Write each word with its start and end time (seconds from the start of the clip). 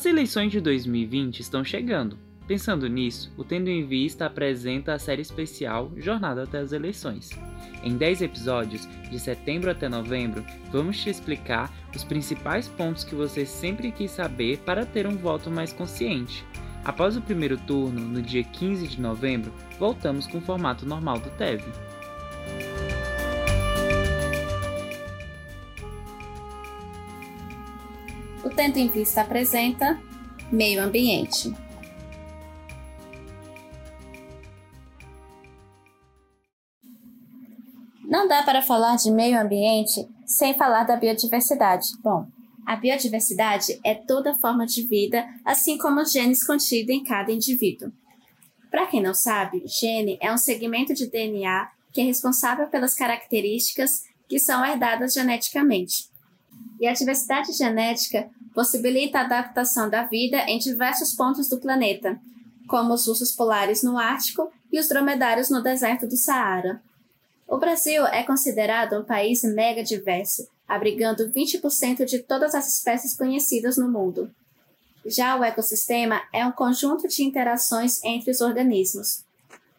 As 0.00 0.06
eleições 0.06 0.50
de 0.50 0.62
2020 0.62 1.40
estão 1.40 1.62
chegando. 1.62 2.16
Pensando 2.46 2.88
nisso, 2.88 3.30
o 3.36 3.44
Tendo 3.44 3.68
em 3.68 3.86
Vista 3.86 4.24
apresenta 4.24 4.94
a 4.94 4.98
série 4.98 5.20
especial 5.20 5.92
Jornada 5.94 6.44
até 6.44 6.56
as 6.56 6.72
Eleições. 6.72 7.28
Em 7.84 7.98
10 7.98 8.22
episódios, 8.22 8.88
de 9.10 9.20
setembro 9.20 9.70
até 9.70 9.90
novembro, 9.90 10.42
vamos 10.72 10.98
te 10.98 11.10
explicar 11.10 11.70
os 11.94 12.02
principais 12.02 12.66
pontos 12.66 13.04
que 13.04 13.14
você 13.14 13.44
sempre 13.44 13.92
quis 13.92 14.10
saber 14.12 14.60
para 14.60 14.86
ter 14.86 15.06
um 15.06 15.18
voto 15.18 15.50
mais 15.50 15.70
consciente. 15.70 16.46
Após 16.82 17.14
o 17.14 17.20
primeiro 17.20 17.58
turno, 17.58 18.00
no 18.00 18.22
dia 18.22 18.42
15 18.42 18.88
de 18.88 18.98
novembro, 19.02 19.52
voltamos 19.78 20.26
com 20.26 20.38
o 20.38 20.40
formato 20.40 20.86
normal 20.86 21.18
do 21.18 21.28
TEV. 21.32 21.62
O 28.42 28.48
Tendo 28.48 28.78
em 28.78 28.88
Vista 28.88 29.20
apresenta 29.20 30.00
Meio 30.50 30.82
Ambiente. 30.82 31.52
Não 38.10 38.26
dá 38.26 38.42
para 38.42 38.60
falar 38.60 38.96
de 38.96 39.10
meio 39.10 39.40
ambiente 39.40 40.08
sem 40.26 40.52
falar 40.54 40.82
da 40.82 40.96
biodiversidade. 40.96 41.86
Bom, 42.02 42.26
a 42.66 42.74
biodiversidade 42.74 43.78
é 43.84 43.94
toda 43.94 44.34
forma 44.34 44.66
de 44.66 44.82
vida, 44.82 45.24
assim 45.44 45.78
como 45.78 46.00
os 46.00 46.10
genes 46.10 46.44
contidos 46.44 46.92
em 46.92 47.04
cada 47.04 47.30
indivíduo. 47.30 47.92
Para 48.68 48.86
quem 48.86 49.00
não 49.00 49.14
sabe, 49.14 49.62
gene 49.66 50.18
é 50.20 50.32
um 50.32 50.38
segmento 50.38 50.92
de 50.92 51.08
DNA 51.08 51.70
que 51.92 52.00
é 52.00 52.04
responsável 52.04 52.66
pelas 52.66 52.94
características 52.94 54.02
que 54.28 54.40
são 54.40 54.64
herdadas 54.64 55.12
geneticamente. 55.12 56.09
E 56.80 56.88
a 56.88 56.94
diversidade 56.94 57.52
genética 57.52 58.30
possibilita 58.54 59.18
a 59.18 59.22
adaptação 59.22 59.88
da 59.88 60.04
vida 60.04 60.38
em 60.48 60.58
diversos 60.58 61.12
pontos 61.14 61.48
do 61.48 61.60
planeta, 61.60 62.18
como 62.66 62.94
os 62.94 63.06
ursos 63.06 63.32
polares 63.32 63.82
no 63.82 63.98
Ártico 63.98 64.50
e 64.72 64.80
os 64.80 64.88
dromedários 64.88 65.50
no 65.50 65.62
deserto 65.62 66.06
do 66.06 66.16
Saara. 66.16 66.80
O 67.46 67.58
Brasil 67.58 68.06
é 68.06 68.22
considerado 68.22 68.98
um 68.98 69.04
país 69.04 69.42
mega 69.42 69.82
diverso, 69.82 70.48
abrigando 70.66 71.28
20% 71.28 72.04
de 72.04 72.20
todas 72.20 72.54
as 72.54 72.72
espécies 72.72 73.14
conhecidas 73.14 73.76
no 73.76 73.90
mundo. 73.90 74.30
Já 75.04 75.36
o 75.36 75.44
ecossistema 75.44 76.22
é 76.32 76.46
um 76.46 76.52
conjunto 76.52 77.08
de 77.08 77.24
interações 77.24 78.02
entre 78.04 78.30
os 78.30 78.40
organismos. 78.40 79.24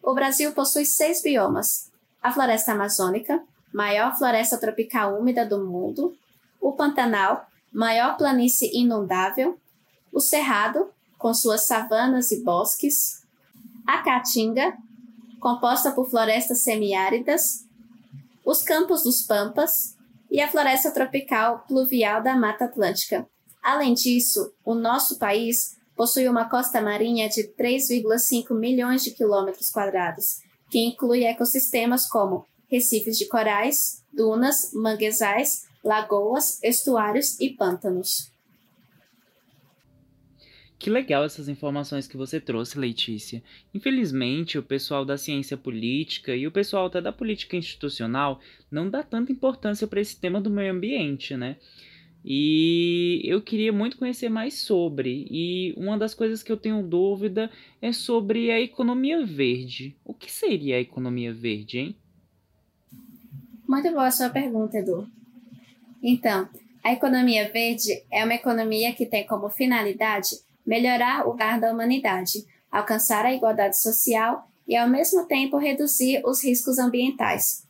O 0.02 0.14
Brasil 0.14 0.52
possui 0.52 0.84
seis 0.84 1.22
biomas: 1.22 1.90
a 2.22 2.30
floresta 2.30 2.72
amazônica, 2.72 3.42
maior 3.72 4.16
floresta 4.16 4.58
tropical 4.58 5.18
úmida 5.18 5.46
do 5.46 5.64
mundo, 5.64 6.14
o 6.62 6.72
Pantanal, 6.72 7.46
maior 7.72 8.16
planície 8.16 8.70
inundável, 8.72 9.58
o 10.12 10.20
Cerrado, 10.20 10.90
com 11.18 11.34
suas 11.34 11.66
savanas 11.66 12.30
e 12.30 12.42
bosques, 12.42 13.22
a 13.84 13.98
Caatinga, 13.98 14.76
composta 15.40 15.90
por 15.90 16.08
florestas 16.08 16.62
semiáridas, 16.62 17.66
os 18.44 18.62
Campos 18.62 19.02
dos 19.02 19.22
Pampas 19.22 19.96
e 20.30 20.40
a 20.40 20.48
floresta 20.48 20.92
tropical 20.92 21.64
pluvial 21.66 22.22
da 22.22 22.36
Mata 22.36 22.66
Atlântica. 22.66 23.28
Além 23.60 23.94
disso, 23.94 24.52
o 24.64 24.74
nosso 24.74 25.18
país 25.18 25.76
possui 25.96 26.28
uma 26.28 26.48
costa 26.48 26.80
marinha 26.80 27.28
de 27.28 27.44
3,5 27.58 28.54
milhões 28.54 29.02
de 29.02 29.10
quilômetros 29.10 29.70
quadrados, 29.70 30.40
que 30.70 30.78
inclui 30.78 31.24
ecossistemas 31.24 32.06
como 32.06 32.46
recifes 32.70 33.18
de 33.18 33.26
corais, 33.26 34.02
dunas, 34.12 34.72
manguezais, 34.72 35.64
lagoas, 35.82 36.62
estuários 36.62 37.38
e 37.40 37.50
pântanos. 37.50 38.32
Que 40.82 40.90
legal 40.90 41.22
essas 41.22 41.48
informações 41.48 42.08
que 42.08 42.16
você 42.16 42.40
trouxe, 42.40 42.76
Letícia. 42.76 43.40
Infelizmente, 43.72 44.58
o 44.58 44.62
pessoal 44.64 45.04
da 45.04 45.16
ciência 45.16 45.56
política 45.56 46.34
e 46.34 46.44
o 46.44 46.50
pessoal 46.50 46.86
até 46.86 47.00
da 47.00 47.12
política 47.12 47.56
institucional 47.56 48.40
não 48.68 48.90
dá 48.90 49.00
tanta 49.00 49.30
importância 49.30 49.86
para 49.86 50.00
esse 50.00 50.18
tema 50.18 50.40
do 50.40 50.50
meio 50.50 50.72
ambiente, 50.72 51.36
né? 51.36 51.56
E 52.24 53.22
eu 53.24 53.40
queria 53.40 53.72
muito 53.72 53.96
conhecer 53.96 54.28
mais 54.28 54.54
sobre. 54.54 55.24
E 55.30 55.72
uma 55.76 55.96
das 55.96 56.14
coisas 56.14 56.42
que 56.42 56.50
eu 56.50 56.56
tenho 56.56 56.82
dúvida 56.82 57.48
é 57.80 57.92
sobre 57.92 58.50
a 58.50 58.60
economia 58.60 59.24
verde. 59.24 59.96
O 60.04 60.12
que 60.12 60.32
seria 60.32 60.76
a 60.78 60.80
economia 60.80 61.32
verde, 61.32 61.78
hein? 61.78 61.96
Muito 63.68 63.88
boa 63.90 64.06
a 64.06 64.10
sua 64.10 64.30
pergunta, 64.30 64.78
Edu. 64.78 65.06
Então, 66.02 66.48
a 66.82 66.92
economia 66.92 67.50
verde 67.50 68.02
é 68.10 68.24
uma 68.24 68.34
economia 68.34 68.92
que 68.92 69.06
tem 69.06 69.24
como 69.26 69.48
finalidade 69.48 70.36
melhorar 70.66 71.24
o 71.24 71.30
lugar 71.30 71.60
da 71.60 71.72
humanidade, 71.72 72.44
alcançar 72.70 73.24
a 73.24 73.32
igualdade 73.32 73.80
social 73.80 74.48
e, 74.66 74.76
ao 74.76 74.88
mesmo 74.88 75.26
tempo, 75.26 75.58
reduzir 75.58 76.22
os 76.24 76.42
riscos 76.42 76.78
ambientais. 76.78 77.64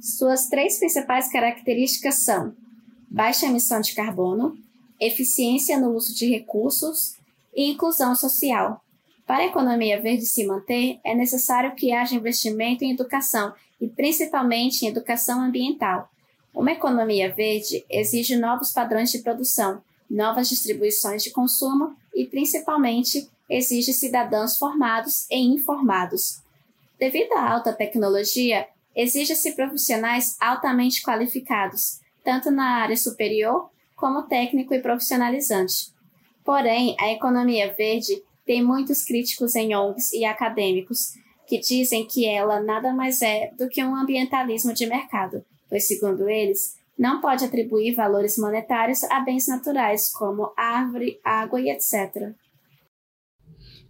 Suas 0.00 0.48
três 0.48 0.78
principais 0.78 1.30
características 1.30 2.24
são 2.24 2.54
baixa 3.08 3.46
emissão 3.46 3.80
de 3.80 3.94
carbono, 3.94 4.56
eficiência 4.98 5.78
no 5.78 5.90
uso 5.90 6.14
de 6.14 6.28
recursos 6.28 7.16
e 7.54 7.70
inclusão 7.70 8.14
social. 8.14 8.82
Para 9.26 9.42
a 9.44 9.46
economia 9.46 10.00
verde 10.00 10.26
se 10.26 10.46
manter, 10.46 10.98
é 11.04 11.14
necessário 11.14 11.74
que 11.74 11.92
haja 11.92 12.14
investimento 12.14 12.84
em 12.84 12.92
educação 12.92 13.52
e 13.80 13.88
principalmente 13.88 14.84
em 14.84 14.88
educação 14.88 15.40
ambiental. 15.40 16.08
Uma 16.54 16.72
economia 16.72 17.32
verde 17.32 17.84
exige 17.88 18.36
novos 18.36 18.72
padrões 18.72 19.10
de 19.10 19.20
produção, 19.20 19.82
novas 20.10 20.48
distribuições 20.48 21.22
de 21.22 21.30
consumo 21.30 21.96
e, 22.14 22.26
principalmente, 22.26 23.28
exige 23.48 23.92
cidadãos 23.92 24.56
formados 24.56 25.26
e 25.30 25.36
informados. 25.36 26.40
Devido 26.98 27.32
à 27.32 27.52
alta 27.52 27.72
tecnologia, 27.72 28.66
exige-se 28.94 29.52
profissionais 29.52 30.36
altamente 30.40 31.02
qualificados, 31.02 32.00
tanto 32.24 32.50
na 32.50 32.82
área 32.82 32.96
superior 32.96 33.70
como 33.96 34.24
técnico 34.24 34.74
e 34.74 34.82
profissionalizante. 34.82 35.92
Porém, 36.44 36.96
a 36.98 37.12
economia 37.12 37.72
verde 37.72 38.22
tem 38.44 38.62
muitos 38.62 39.04
críticos 39.04 39.54
em 39.54 39.74
ONGs 39.74 40.12
e 40.12 40.24
acadêmicos 40.24 41.12
que 41.46 41.58
dizem 41.58 42.06
que 42.06 42.26
ela 42.26 42.60
nada 42.60 42.92
mais 42.92 43.22
é 43.22 43.50
do 43.56 43.68
que 43.68 43.82
um 43.84 43.94
ambientalismo 43.94 44.72
de 44.72 44.86
mercado, 44.86 45.44
pois, 45.70 45.88
segundo 45.88 46.28
eles, 46.28 46.78
não 46.98 47.22
pode 47.22 47.42
atribuir 47.46 47.94
valores 47.94 48.36
monetários 48.36 49.02
a 49.04 49.20
bens 49.20 49.48
naturais, 49.48 50.12
como 50.12 50.52
árvore, 50.54 51.18
água 51.24 51.58
e 51.58 51.70
etc. 51.70 52.34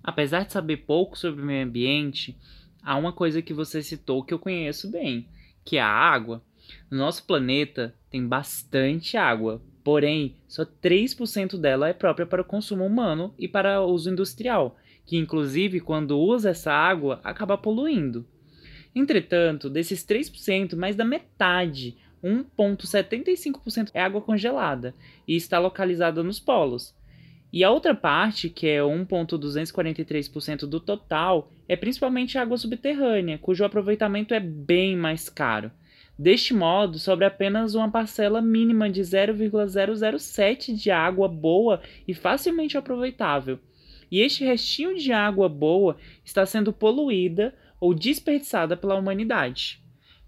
Apesar 0.00 0.44
de 0.44 0.52
saber 0.52 0.78
pouco 0.78 1.18
sobre 1.18 1.42
o 1.42 1.44
meio 1.44 1.66
ambiente, 1.66 2.38
há 2.80 2.96
uma 2.96 3.12
coisa 3.12 3.42
que 3.42 3.52
você 3.52 3.82
citou 3.82 4.22
que 4.22 4.32
eu 4.32 4.38
conheço 4.38 4.88
bem, 4.88 5.28
que 5.64 5.76
é 5.76 5.80
a 5.80 5.88
água. 5.88 6.40
No 6.88 6.98
nosso 6.98 7.24
planeta 7.26 7.94
tem 8.08 8.24
bastante 8.24 9.16
água, 9.16 9.60
porém, 9.82 10.36
só 10.46 10.64
3% 10.64 11.58
dela 11.58 11.88
é 11.88 11.92
própria 11.92 12.26
para 12.26 12.42
o 12.42 12.44
consumo 12.44 12.86
humano 12.86 13.34
e 13.36 13.48
para 13.48 13.82
uso 13.82 14.08
industrial, 14.08 14.76
que 15.04 15.16
inclusive 15.16 15.80
quando 15.80 16.16
usa 16.16 16.50
essa 16.50 16.72
água 16.72 17.20
acaba 17.24 17.58
poluindo. 17.58 18.24
Entretanto, 18.94 19.70
desses 19.70 20.04
3%, 20.04 20.76
mais 20.76 20.96
da 20.96 21.04
metade 21.04 21.96
1,75% 22.22 23.90
é 23.94 24.00
água 24.00 24.20
congelada 24.20 24.94
e 25.26 25.36
está 25.36 25.58
localizada 25.58 26.22
nos 26.22 26.38
polos. 26.38 26.94
E 27.52 27.64
a 27.64 27.70
outra 27.70 27.94
parte, 27.94 28.48
que 28.48 28.68
é 28.68 28.78
1,243% 28.78 30.66
do 30.66 30.78
total, 30.78 31.50
é 31.68 31.74
principalmente 31.74 32.38
água 32.38 32.56
subterrânea, 32.56 33.38
cujo 33.38 33.64
aproveitamento 33.64 34.32
é 34.32 34.38
bem 34.38 34.96
mais 34.96 35.28
caro. 35.28 35.70
Deste 36.16 36.54
modo, 36.54 36.98
sobra 36.98 37.26
apenas 37.26 37.74
uma 37.74 37.90
parcela 37.90 38.40
mínima 38.42 38.88
de 38.88 39.02
0,007 39.02 40.74
de 40.74 40.90
água 40.90 41.26
boa 41.26 41.80
e 42.06 42.14
facilmente 42.14 42.76
aproveitável. 42.76 43.58
E 44.10 44.20
este 44.20 44.44
restinho 44.44 44.96
de 44.96 45.12
água 45.12 45.48
boa 45.48 45.96
está 46.24 46.44
sendo 46.44 46.72
poluída 46.72 47.54
ou 47.80 47.94
desperdiçada 47.94 48.76
pela 48.76 48.94
humanidade 48.94 49.80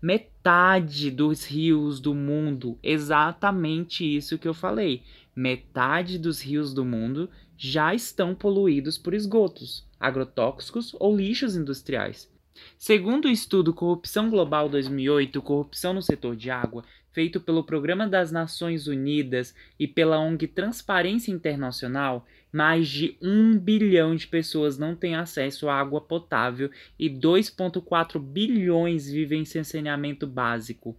metade 0.02 1.12
dos 1.12 1.44
rios 1.44 2.00
do 2.00 2.12
mundo, 2.12 2.76
exatamente 2.82 4.04
isso 4.04 4.37
que 4.37 4.49
eu 4.49 4.52
falei. 4.52 5.04
Metade 5.34 6.19
dos 6.19 6.43
rios 6.43 6.75
do 6.75 6.84
mundo 6.84 7.31
já 7.56 7.94
estão 7.94 8.34
poluídos 8.34 8.99
por 8.99 9.14
esgotos, 9.14 9.87
agrotóxicos 10.00 10.93
ou 10.99 11.16
lixos 11.16 11.54
industriais. 11.54 12.28
Segundo 12.76 13.26
o 13.26 13.31
estudo 13.31 13.72
Corrupção 13.72 14.28
Global 14.28 14.69
2008, 14.69 15.40
Corrupção 15.40 15.94
no 15.94 16.02
Setor 16.02 16.34
de 16.34 16.50
Água, 16.50 16.84
feito 17.12 17.41
pelo 17.41 17.64
Programa 17.64 18.09
das 18.09 18.32
Nações 18.32 18.87
Unidas 18.87 19.55
e 19.79 19.87
pela 19.87 20.19
ONG 20.19 20.47
Transparência 20.49 21.31
Internacional, 21.31 22.26
mais 22.53 22.88
de 22.88 23.17
um 23.20 23.59
bilhão 23.59 24.14
de 24.14 24.26
pessoas 24.26 24.79
não 24.79 24.97
têm 24.97 25.14
acesso 25.14 25.69
à 25.69 25.79
água 25.79 26.00
potável 26.00 26.70
e 26.99 27.09
2,4 27.09 28.19
bilhões 28.19 29.11
vivem 29.11 29.44
sem 29.44 29.62
saneamento 29.62 30.26
básico. 30.26 30.97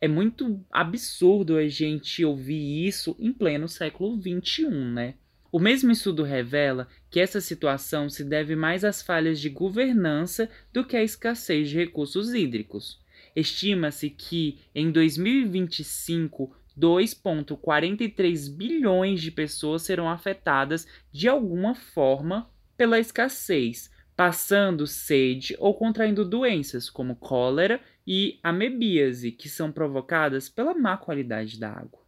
É 0.00 0.06
muito 0.06 0.64
absurdo 0.70 1.56
a 1.56 1.66
gente 1.66 2.24
ouvir 2.24 2.86
isso 2.86 3.16
em 3.18 3.32
pleno 3.32 3.68
século 3.68 4.16
XXI, 4.16 4.68
né? 4.68 5.14
O 5.50 5.58
mesmo 5.58 5.90
estudo 5.90 6.22
revela 6.22 6.86
que 7.10 7.18
essa 7.18 7.40
situação 7.40 8.08
se 8.10 8.22
deve 8.22 8.54
mais 8.54 8.84
às 8.84 9.00
falhas 9.00 9.40
de 9.40 9.48
governança 9.48 10.48
do 10.72 10.84
que 10.84 10.96
à 10.96 11.02
escassez 11.02 11.70
de 11.70 11.76
recursos 11.76 12.34
hídricos. 12.34 13.00
Estima-se 13.38 14.10
que 14.10 14.58
em 14.74 14.90
2025 14.90 16.56
2,43 16.76 18.52
bilhões 18.52 19.20
de 19.20 19.30
pessoas 19.30 19.82
serão 19.82 20.08
afetadas 20.08 20.88
de 21.12 21.28
alguma 21.28 21.76
forma 21.76 22.50
pela 22.76 22.98
escassez, 22.98 23.90
passando 24.16 24.88
sede 24.88 25.56
ou 25.60 25.72
contraindo 25.72 26.24
doenças 26.24 26.90
como 26.90 27.14
cólera 27.14 27.80
e 28.04 28.40
amebíase, 28.42 29.30
que 29.30 29.48
são 29.48 29.70
provocadas 29.70 30.48
pela 30.48 30.74
má 30.74 30.96
qualidade 30.96 31.60
da 31.60 31.70
água. 31.70 32.04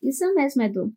Isso 0.00 0.32
mesmo, 0.36 0.62
Edu. 0.62 0.92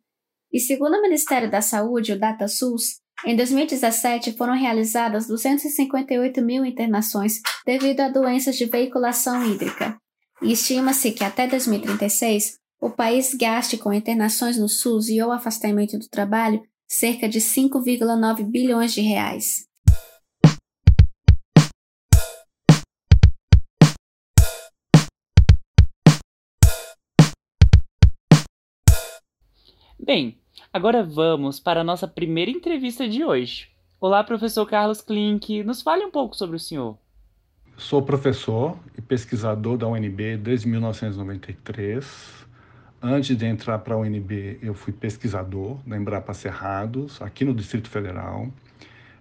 E 0.52 0.60
segundo 0.60 0.98
o 0.98 1.02
Ministério 1.02 1.50
da 1.50 1.60
Saúde, 1.60 2.12
o 2.12 2.18
DataSUS, 2.18 3.00
em 3.24 3.34
2017 3.34 4.32
foram 4.32 4.54
realizadas 4.54 5.26
258 5.26 6.42
mil 6.42 6.64
internações 6.64 7.40
devido 7.64 8.00
a 8.00 8.08
doenças 8.08 8.56
de 8.56 8.66
veiculação 8.66 9.44
hídrica, 9.44 9.96
e 10.42 10.52
estima-se 10.52 11.12
que 11.12 11.24
até 11.24 11.46
2036 11.46 12.58
o 12.80 12.90
país 12.90 13.32
gaste 13.34 13.78
com 13.78 13.92
internações 13.92 14.58
no 14.58 14.68
SUS 14.68 15.08
e 15.08 15.22
ou 15.22 15.32
afastamento 15.32 15.98
do 15.98 16.08
trabalho 16.08 16.62
cerca 16.86 17.28
de 17.28 17.40
5,9 17.40 18.44
bilhões 18.44 18.92
de 18.92 19.00
reais. 19.00 19.66
Bem, 29.98 30.38
agora 30.72 31.02
vamos 31.02 31.58
para 31.60 31.80
a 31.80 31.84
nossa 31.84 32.06
primeira 32.06 32.50
entrevista 32.50 33.08
de 33.08 33.24
hoje. 33.24 33.68
Olá, 34.00 34.22
professor 34.22 34.66
Carlos 34.66 35.00
Klink, 35.00 35.62
nos 35.62 35.82
fale 35.82 36.04
um 36.04 36.10
pouco 36.10 36.36
sobre 36.36 36.56
o 36.56 36.60
senhor. 36.60 36.98
Sou 37.76 38.02
professor 38.02 38.78
e 38.96 39.02
pesquisador 39.02 39.76
da 39.76 39.86
UNB 39.86 40.36
desde 40.36 40.68
1993. 40.68 42.46
Antes 43.02 43.36
de 43.36 43.46
entrar 43.46 43.78
para 43.80 43.94
a 43.94 43.98
UNB, 43.98 44.58
eu 44.62 44.74
fui 44.74 44.92
pesquisador 44.92 45.78
da 45.86 45.96
Embrapa 45.96 46.32
Cerrados, 46.32 47.20
aqui 47.20 47.44
no 47.44 47.54
Distrito 47.54 47.88
Federal. 47.88 48.48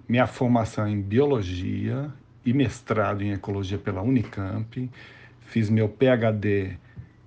Minha 0.07 0.27
formação 0.27 0.88
em 0.88 1.01
biologia 1.01 2.12
e 2.45 2.53
mestrado 2.53 3.21
em 3.21 3.33
ecologia 3.33 3.77
pela 3.77 4.01
Unicamp. 4.01 4.89
Fiz 5.42 5.69
meu 5.69 5.89
PhD 5.89 6.77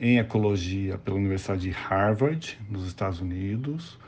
em 0.01 0.19
ecologia 0.19 0.97
pela 0.97 1.17
Universidade 1.17 1.63
de 1.63 1.71
Harvard, 1.71 2.59
nos 2.71 2.87
Estados 2.87 3.21
Unidos. 3.21 3.99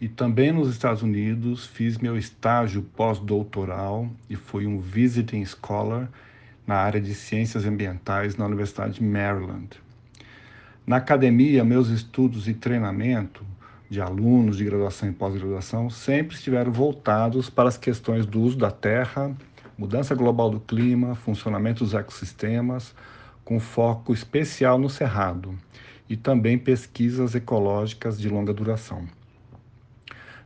E 0.00 0.08
também 0.08 0.50
nos 0.50 0.70
Estados 0.70 1.02
Unidos 1.02 1.66
fiz 1.66 1.98
meu 1.98 2.16
estágio 2.16 2.82
pós-doutoral 2.96 4.08
e 4.30 4.34
fui 4.34 4.66
um 4.66 4.80
visiting 4.80 5.44
scholar 5.44 6.08
na 6.66 6.76
área 6.76 6.98
de 6.98 7.14
ciências 7.14 7.66
ambientais 7.66 8.34
na 8.34 8.46
Universidade 8.46 8.94
de 8.94 9.02
Maryland. 9.02 9.68
Na 10.86 10.96
academia, 10.96 11.62
meus 11.62 11.88
estudos 11.88 12.48
e 12.48 12.54
treinamento 12.54 13.44
de 13.90 14.00
alunos 14.00 14.56
de 14.56 14.64
graduação 14.64 15.10
e 15.10 15.12
pós-graduação 15.12 15.90
sempre 15.90 16.34
estiveram 16.34 16.72
voltados 16.72 17.50
para 17.50 17.68
as 17.68 17.76
questões 17.76 18.24
do 18.24 18.40
uso 18.40 18.56
da 18.56 18.70
terra, 18.70 19.36
mudança 19.76 20.14
global 20.14 20.48
do 20.48 20.60
clima, 20.60 21.14
funcionamento 21.14 21.84
dos 21.84 21.92
ecossistemas, 21.92 22.94
com 23.44 23.60
foco 23.60 24.14
especial 24.14 24.78
no 24.78 24.88
cerrado, 24.88 25.54
e 26.08 26.16
também 26.16 26.56
pesquisas 26.56 27.34
ecológicas 27.34 28.18
de 28.18 28.30
longa 28.30 28.54
duração. 28.54 29.19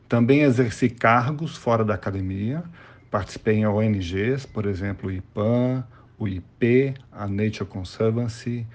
Também 0.08 0.42
exerci 0.42 0.88
cargos 0.88 1.56
fora 1.56 1.84
da 1.84 1.94
academia, 1.94 2.62
participei 3.10 3.56
em 3.56 3.66
ONGs, 3.66 4.46
por 4.46 4.66
exemplo, 4.66 5.08
o 5.08 5.12
IPAN, 5.12 5.84
o 6.18 6.28
IP, 6.28 6.94
a 7.10 7.26
Nature 7.26 7.68
Conservancy, 7.68 8.66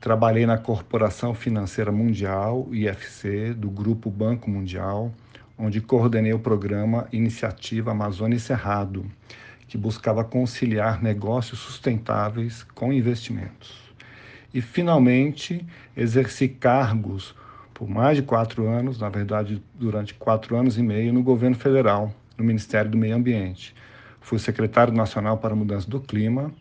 Trabalhei 0.00 0.46
na 0.46 0.56
Corporação 0.56 1.34
Financeira 1.34 1.90
Mundial, 1.90 2.68
IFC, 2.70 3.52
do 3.52 3.68
Grupo 3.68 4.08
Banco 4.08 4.48
Mundial, 4.48 5.12
onde 5.58 5.80
coordenei 5.80 6.32
o 6.32 6.38
programa 6.38 7.08
Iniciativa 7.10 7.90
Amazônia 7.90 8.38
Cerrado, 8.38 9.04
que 9.66 9.76
buscava 9.76 10.22
conciliar 10.22 11.02
negócios 11.02 11.58
sustentáveis 11.58 12.62
com 12.76 12.92
investimentos. 12.92 13.76
E, 14.54 14.60
finalmente, 14.60 15.66
exerci 15.96 16.46
cargos 16.46 17.34
por 17.78 17.88
mais 17.88 18.16
de 18.16 18.24
quatro 18.24 18.66
anos, 18.66 18.98
na 18.98 19.08
verdade, 19.08 19.62
durante 19.72 20.12
quatro 20.12 20.56
anos 20.56 20.76
e 20.76 20.82
meio, 20.82 21.12
no 21.12 21.22
governo 21.22 21.54
federal, 21.54 22.12
no 22.36 22.44
Ministério 22.44 22.90
do 22.90 22.98
Meio 22.98 23.14
Ambiente. 23.14 23.72
Fui 24.20 24.36
secretário 24.40 24.92
nacional 24.92 25.38
para 25.38 25.52
a 25.52 25.56
mudança 25.56 25.88
do 25.88 26.00
clima 26.00 26.52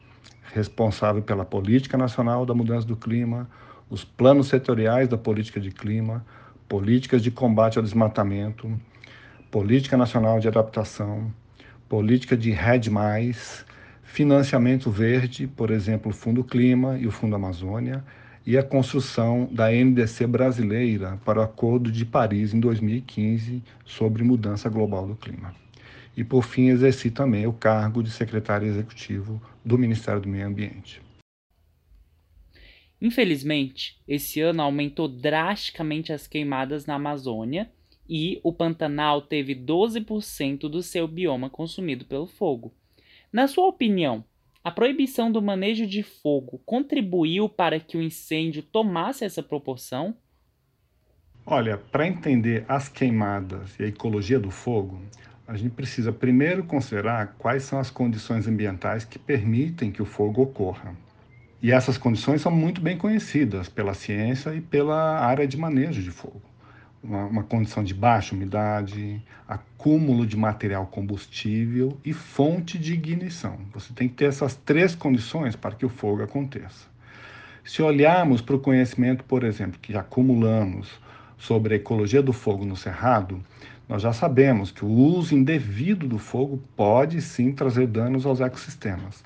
responsável 0.53 1.23
pela 1.23 1.43
política 1.43 1.97
nacional 1.97 2.45
da 2.45 2.53
mudança 2.53 2.85
do 2.85 2.95
clima, 2.95 3.49
os 3.89 4.03
planos 4.03 4.47
setoriais 4.47 5.07
da 5.07 5.17
política 5.17 5.59
de 5.59 5.71
clima, 5.71 6.23
políticas 6.69 7.23
de 7.23 7.31
combate 7.31 7.79
ao 7.79 7.83
desmatamento, 7.83 8.79
política 9.49 9.97
nacional 9.97 10.39
de 10.39 10.47
adaptação, 10.47 11.33
política 11.89 12.37
de 12.37 12.51
RED+, 12.51 12.91
financiamento 14.03 14.91
verde, 14.91 15.47
por 15.47 15.71
exemplo, 15.71 16.11
o 16.11 16.13
Fundo 16.13 16.43
Clima 16.43 16.95
e 16.99 17.07
o 17.07 17.11
Fundo 17.11 17.35
Amazônia, 17.35 18.03
e 18.47 18.57
a 18.57 18.63
construção 18.63 19.45
da 19.51 19.69
NDC 19.69 20.25
brasileira 20.25 21.19
para 21.25 21.41
o 21.41 21.43
Acordo 21.43 21.91
de 21.91 22.05
Paris 22.05 22.53
em 22.53 22.61
2015 22.61 23.61
sobre 23.85 24.23
mudança 24.23 24.69
global 24.69 25.05
do 25.05 25.17
clima 25.17 25.53
e, 26.15 26.23
por 26.23 26.45
fim, 26.45 26.69
exerci 26.69 27.11
também 27.11 27.45
o 27.45 27.51
cargo 27.51 28.01
de 28.01 28.09
secretário 28.09 28.65
executivo 28.65 29.41
do 29.65 29.77
Ministério 29.77 30.21
do 30.21 30.29
Meio 30.29 30.47
Ambiente. 30.47 31.01
Infelizmente, 33.01 33.99
esse 34.07 34.39
ano 34.39 34.61
aumentou 34.61 35.09
drasticamente 35.09 36.13
as 36.13 36.25
queimadas 36.25 36.85
na 36.85 36.95
Amazônia 36.95 37.69
e 38.09 38.39
o 38.43 38.53
Pantanal 38.53 39.21
teve 39.21 39.53
12% 39.53 40.69
do 40.69 40.81
seu 40.81 41.05
bioma 41.05 41.49
consumido 41.49 42.05
pelo 42.05 42.25
fogo. 42.25 42.73
Na 43.31 43.45
sua 43.45 43.67
opinião, 43.67 44.23
a 44.67 44.71
proibição 44.71 45.31
do 45.31 45.41
manejo 45.41 45.87
de 45.87 46.03
fogo 46.03 46.61
contribuiu 46.65 47.47
para 47.47 47.79
que 47.79 47.95
o 47.95 48.01
incêndio 48.01 48.61
tomasse 48.61 49.23
essa 49.23 49.41
proporção? 49.41 50.13
Olha, 51.45 51.77
para 51.77 52.05
entender 52.05 52.65
as 52.67 52.89
queimadas 52.89 53.79
e 53.79 53.83
a 53.83 53.87
ecologia 53.87 54.37
do 54.37 54.51
fogo, 54.51 55.01
a 55.47 55.55
gente 55.55 55.71
precisa 55.71 56.11
primeiro 56.11 56.65
considerar 56.65 57.37
quais 57.37 57.63
são 57.63 57.79
as 57.79 57.89
condições 57.89 58.45
ambientais 58.45 59.05
que 59.05 59.17
permitem 59.17 59.89
que 59.89 60.01
o 60.01 60.05
fogo 60.05 60.41
ocorra. 60.41 60.93
E 61.61 61.71
essas 61.71 61.97
condições 61.97 62.41
são 62.41 62.51
muito 62.51 62.81
bem 62.81 62.97
conhecidas 62.97 63.69
pela 63.69 63.93
ciência 63.93 64.53
e 64.53 64.59
pela 64.59 65.17
área 65.21 65.47
de 65.47 65.55
manejo 65.55 66.03
de 66.03 66.11
fogo. 66.11 66.41
Uma, 67.07 67.25
uma 67.25 67.43
condição 67.43 67.85
de 67.85 67.93
baixa 67.93 68.35
umidade, 68.35 69.23
acúmulo 69.47 70.27
de 70.27 70.35
material 70.35 70.85
combustível 70.87 71.97
e 72.03 72.11
fonte 72.11 72.77
de 72.77 72.93
ignição. 72.93 73.57
Você 73.73 73.93
tem 73.93 74.09
que 74.09 74.15
ter 74.15 74.25
essas 74.25 74.55
três 74.55 74.93
condições 74.93 75.55
para 75.55 75.73
que 75.73 75.85
o 75.85 75.89
fogo 75.89 76.21
aconteça. 76.21 76.85
Se 77.63 77.81
olharmos 77.81 78.41
para 78.41 78.57
o 78.57 78.59
conhecimento, 78.59 79.23
por 79.23 79.45
exemplo, 79.45 79.79
que 79.81 79.95
acumulamos 79.95 80.99
sobre 81.37 81.75
a 81.75 81.77
ecologia 81.77 82.21
do 82.21 82.33
fogo 82.33 82.65
no 82.65 82.75
Cerrado, 82.75 83.41
nós 83.87 84.01
já 84.01 84.11
sabemos 84.11 84.69
que 84.69 84.83
o 84.83 84.89
uso 84.89 85.33
indevido 85.33 86.09
do 86.09 86.19
fogo 86.19 86.61
pode 86.75 87.21
sim 87.21 87.53
trazer 87.53 87.87
danos 87.87 88.25
aos 88.25 88.41
ecossistemas. 88.41 89.23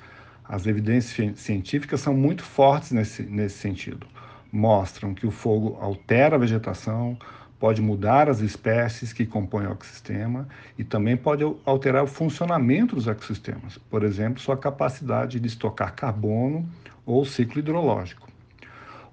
As 0.48 0.68
evidências 0.68 1.40
científicas 1.40 2.02
são 2.02 2.14
muito 2.14 2.44
fortes 2.44 2.92
nesse, 2.92 3.24
nesse 3.24 3.58
sentido. 3.58 4.06
Mostram 4.52 5.16
que 5.16 5.26
o 5.26 5.32
fogo 5.32 5.80
altera 5.82 6.36
a 6.36 6.40
vegetação, 6.40 7.18
pode 7.62 7.80
mudar 7.80 8.27
as 8.27 8.39
espécies 8.39 9.13
que 9.13 9.24
compõem 9.24 9.68
o 9.68 9.72
ecossistema 9.74 10.48
e 10.80 10.84
também 10.84 11.15
pode 11.15 11.44
alterar 11.63 12.03
o 12.03 12.08
funcionamento 12.08 12.96
dos 12.96 13.08
ecossistemas, 13.08 13.77
por 13.77 14.03
exemplo, 14.03 14.41
sua 14.41 14.58
capacidade 14.58 15.39
de 15.39 15.48
estocar 15.48 15.94
carbono 15.94 16.68
ou 17.06 17.24
ciclo 17.24 17.60
hidrológico. 17.60 18.27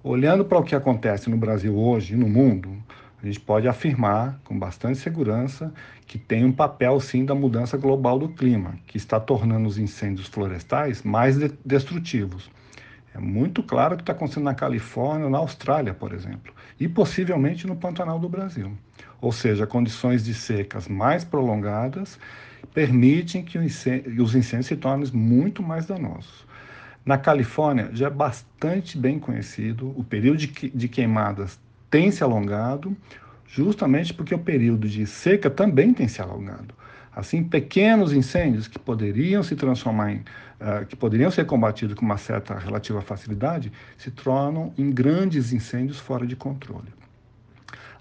Olhando 0.02 0.46
para 0.46 0.56
o 0.56 0.62
que 0.64 0.74
acontece 0.74 1.28
no 1.28 1.36
Brasil 1.36 1.76
hoje 1.78 2.14
e 2.14 2.16
no 2.16 2.26
mundo, 2.26 2.70
a 3.22 3.26
gente 3.26 3.38
pode 3.38 3.68
afirmar 3.68 4.40
com 4.44 4.58
bastante 4.58 4.98
segurança 4.98 5.70
que 6.06 6.16
tem 6.16 6.42
um 6.42 6.52
papel 6.52 6.98
sim 7.00 7.26
da 7.26 7.34
mudança 7.34 7.76
global 7.76 8.18
do 8.18 8.30
clima, 8.30 8.76
que 8.86 8.96
está 8.96 9.20
tornando 9.20 9.68
os 9.68 9.76
incêndios 9.76 10.26
florestais 10.26 11.02
mais 11.02 11.36
de 11.36 11.52
destrutivos. 11.62 12.50
É 13.18 13.20
muito 13.20 13.64
claro 13.64 13.96
que 13.96 14.02
está 14.02 14.12
acontecendo 14.12 14.44
na 14.44 14.54
Califórnia, 14.54 15.28
na 15.28 15.38
Austrália, 15.38 15.92
por 15.92 16.12
exemplo, 16.12 16.54
e 16.78 16.86
possivelmente 16.88 17.66
no 17.66 17.74
Pantanal 17.74 18.16
do 18.16 18.28
Brasil. 18.28 18.70
Ou 19.20 19.32
seja, 19.32 19.66
condições 19.66 20.24
de 20.24 20.32
secas 20.32 20.86
mais 20.86 21.24
prolongadas 21.24 22.16
permitem 22.72 23.42
que 23.42 23.58
os 23.58 24.34
incêndios 24.36 24.66
se 24.66 24.76
tornem 24.76 25.10
muito 25.12 25.64
mais 25.64 25.84
danosos. 25.84 26.46
Na 27.04 27.18
Califórnia 27.18 27.90
já 27.92 28.06
é 28.06 28.10
bastante 28.10 28.96
bem 28.96 29.18
conhecido, 29.18 29.92
o 29.96 30.04
período 30.04 30.38
de 30.38 30.88
queimadas 30.88 31.58
tem 31.90 32.12
se 32.12 32.22
alongado, 32.22 32.96
justamente 33.48 34.14
porque 34.14 34.34
o 34.34 34.38
período 34.38 34.86
de 34.86 35.04
seca 35.06 35.50
também 35.50 35.92
tem 35.92 36.06
se 36.06 36.22
alongado. 36.22 36.72
Assim, 37.18 37.42
pequenos 37.42 38.12
incêndios 38.12 38.68
que 38.68 38.78
poderiam 38.78 39.42
se 39.42 39.56
transformar 39.56 40.12
em, 40.12 40.18
uh, 40.18 40.86
que 40.86 40.94
poderiam 40.94 41.32
ser 41.32 41.46
combatidos 41.46 41.96
com 41.96 42.04
uma 42.06 42.16
certa 42.16 42.56
relativa 42.56 43.02
facilidade, 43.02 43.72
se 43.96 44.08
tornam 44.08 44.72
em 44.78 44.88
grandes 44.88 45.52
incêndios 45.52 45.98
fora 45.98 46.24
de 46.24 46.36
controle. 46.36 46.86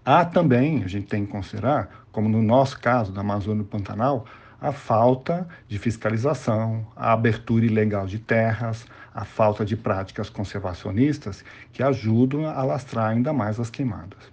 Há 0.06 0.24
também, 0.24 0.84
a 0.84 0.88
gente 0.88 1.08
tem 1.08 1.26
que 1.26 1.32
considerar, 1.32 2.06
como 2.12 2.30
no 2.30 2.44
nosso 2.44 2.80
caso 2.80 3.12
da 3.12 3.22
Amazônia 3.22 3.62
e 3.62 3.64
do 3.64 3.68
Pantanal, 3.68 4.28
a 4.62 4.72
falta 4.72 5.48
de 5.68 5.80
fiscalização, 5.80 6.86
a 6.96 7.12
abertura 7.12 7.66
ilegal 7.66 8.06
de 8.06 8.20
terras, 8.20 8.86
a 9.16 9.26
falta 9.26 9.66
de 9.66 9.76
práticas 9.76 10.30
conservacionistas 10.30 11.44
que 11.74 11.82
ajudam 11.82 12.46
a 12.46 12.62
lastrar 12.62 13.10
ainda 13.10 13.34
mais 13.34 13.60
as 13.60 13.72
queimadas. 13.72 14.32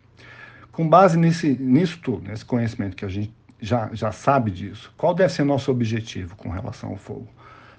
Com 0.71 0.87
base 0.87 1.17
nesse, 1.17 1.57
nisso 1.59 1.99
tudo, 2.03 2.29
nesse 2.29 2.45
conhecimento 2.45 2.95
que 2.95 3.07
a 3.07 3.09
gente 3.09 3.33
já, 3.65 3.91
já 3.93 4.13
sabe 4.13 4.51
disso. 4.51 4.93
Qual 4.97 5.15
deve 5.15 5.33
ser 5.33 5.45
nosso 5.45 5.71
objetivo 5.71 6.37
com 6.37 6.49
relação 6.49 6.91
ao 6.91 6.97
fogo? 6.97 7.29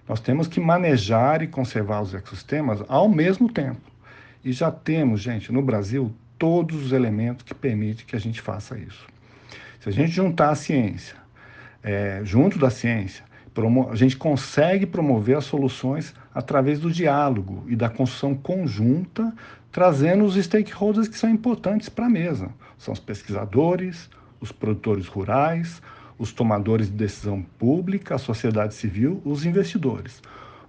Nós 0.07 0.19
temos 0.19 0.47
que 0.47 0.59
manejar 0.59 1.41
e 1.41 1.47
conservar 1.47 2.01
os 2.01 2.13
ecossistemas 2.13 2.83
ao 2.87 3.09
mesmo 3.09 3.51
tempo. 3.51 3.81
E 4.43 4.51
já 4.51 4.71
temos, 4.71 5.21
gente, 5.21 5.51
no 5.51 5.61
Brasil, 5.61 6.13
todos 6.37 6.85
os 6.85 6.91
elementos 6.91 7.43
que 7.43 7.53
permitem 7.53 8.05
que 8.05 8.15
a 8.15 8.19
gente 8.19 8.41
faça 8.41 8.77
isso. 8.77 9.05
Se 9.79 9.89
a 9.89 9.91
gente 9.91 10.11
juntar 10.11 10.49
a 10.49 10.55
ciência, 10.55 11.15
é, 11.83 12.21
junto 12.23 12.59
da 12.59 12.69
ciência, 12.69 13.23
a 13.89 13.95
gente 13.95 14.17
consegue 14.17 14.85
promover 14.85 15.37
as 15.37 15.45
soluções 15.45 16.13
através 16.33 16.79
do 16.79 16.91
diálogo 16.91 17.63
e 17.67 17.75
da 17.75 17.89
construção 17.89 18.35
conjunta, 18.35 19.33
trazendo 19.71 20.25
os 20.25 20.35
stakeholders 20.35 21.07
que 21.07 21.17
são 21.17 21.29
importantes 21.29 21.87
para 21.87 22.05
a 22.05 22.09
mesa. 22.09 22.49
São 22.77 22.93
os 22.93 22.99
pesquisadores, 22.99 24.09
os 24.45 24.51
produtores 24.51 25.07
rurais, 25.07 25.81
os 26.17 26.31
tomadores 26.31 26.87
de 26.87 26.93
decisão 26.93 27.41
pública, 27.59 28.15
a 28.15 28.19
sociedade 28.19 28.73
civil, 28.73 29.21
os 29.25 29.45
investidores. 29.45 30.21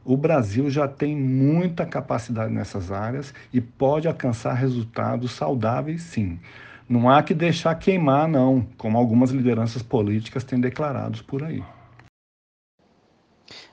O 0.05 0.17
Brasil 0.17 0.71
já 0.71 0.89
tem 0.89 1.17
muita 1.17 1.85
capacidade 1.85 2.53
nessas 2.53 2.91
áreas 2.91 3.35
e 3.53 3.61
pode 3.61 4.09
alcançar 4.09 4.55
resultados 4.55 5.33
saudáveis, 5.33 6.03
sim. 6.03 6.39
Não 6.89 7.11
há 7.11 7.23
que 7.23 7.35
deixar 7.35 7.75
queimar, 7.75 8.29
não, 8.29 8.67
como 8.79 8.97
algumas 8.97 9.31
lideranças 9.31 9.83
políticas 9.83 10.45
têm 10.45 10.61
declarado 10.61 11.23
por 11.25 11.43
aí. 11.43 11.63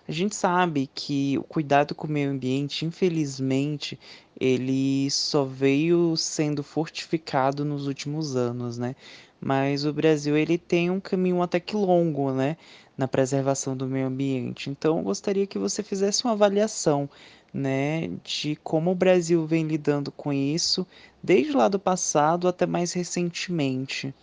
A 0.08 0.12
gente 0.12 0.36
sabe 0.36 0.90
que 0.94 1.38
o 1.38 1.44
cuidado 1.44 1.96
com 1.96 2.08
o 2.08 2.10
meio 2.10 2.30
ambiente, 2.30 2.86
infelizmente, 2.86 3.98
ele 4.40 5.10
só 5.10 5.46
veio 5.46 6.18
sendo 6.18 6.62
fortificado 6.62 7.64
nos 7.64 7.88
últimos 7.88 8.36
anos, 8.36 8.78
né? 8.78 8.96
Mas 9.44 9.84
o 9.84 9.92
Brasil 9.92 10.38
ele 10.38 10.58
tem 10.58 10.90
um 10.90 11.02
caminho 11.02 11.42
até 11.42 11.60
que 11.60 11.76
longo, 11.76 12.32
né, 12.32 12.56
na 12.98 13.10
preservação 13.10 13.76
do 13.76 13.86
meio 13.86 14.08
ambiente. 14.08 14.70
Então, 14.70 14.98
eu 15.00 15.04
gostaria 15.04 15.46
que 15.46 15.60
você 15.60 15.84
fizesse 15.84 16.24
uma 16.24 16.32
avaliação, 16.32 17.10
né, 17.54 18.10
de 18.24 18.56
como 18.64 18.92
o 18.92 18.96
Brasil 18.96 19.46
vem 19.46 19.68
lidando 19.68 20.14
com 20.14 20.32
isso, 20.32 20.88
desde 21.22 21.52
lá 21.52 21.68
do 21.68 21.78
passado 21.78 22.48
até 22.48 22.66
mais 22.66 22.94
recentemente. 22.94 24.14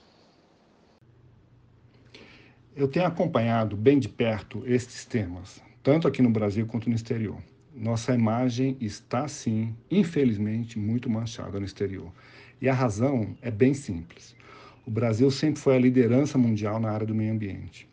Eu 2.75 2.89
tenho 2.89 3.05
acompanhado 3.05 3.77
bem 3.77 3.99
de 3.99 4.09
perto 4.09 4.63
estes 4.65 5.05
temas, 5.05 5.63
tanto 5.83 6.09
aqui 6.09 6.23
no 6.23 6.31
Brasil 6.31 6.67
quanto 6.67 6.89
no 6.89 6.97
exterior. 6.97 7.37
Nossa 7.75 8.15
imagem 8.15 8.75
está, 8.81 9.29
sim, 9.29 9.75
infelizmente, 9.91 10.79
muito 10.79 11.11
manchada 11.11 11.61
no 11.61 11.67
exterior. 11.67 12.11
E 12.59 12.71
a 12.71 12.75
razão 12.75 13.37
é 13.43 13.51
bem 13.51 13.75
simples. 13.75 14.40
O 14.87 14.91
Brasil 14.91 15.31
sempre 15.31 15.61
foi 15.61 15.77
a 15.77 15.79
liderança 15.79 16.39
mundial 16.39 16.81
na 16.81 16.91
área 16.91 17.07
do 17.07 17.15
meio 17.15 17.33
ambiente. 17.33 17.87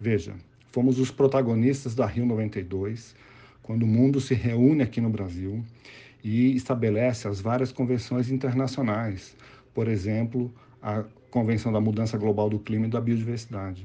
Veja, 0.00 0.36
fomos 0.70 1.00
os 1.00 1.10
protagonistas 1.10 1.96
da 1.96 2.06
Rio 2.06 2.24
92, 2.24 3.14
quando 3.60 3.82
o 3.82 3.86
mundo 3.86 4.20
se 4.20 4.34
reúne 4.34 4.82
aqui 4.82 5.00
no 5.00 5.10
Brasil 5.10 5.64
e 6.22 6.54
estabelece 6.54 7.26
as 7.26 7.40
várias 7.40 7.72
convenções 7.72 8.30
internacionais, 8.30 9.36
por 9.74 9.88
exemplo, 9.88 10.52
a 10.80 11.04
Convenção 11.28 11.72
da 11.72 11.80
Mudança 11.80 12.16
Global 12.16 12.48
do 12.48 12.60
Clima 12.60 12.86
e 12.86 12.90
da 12.90 13.00
Biodiversidade. 13.00 13.84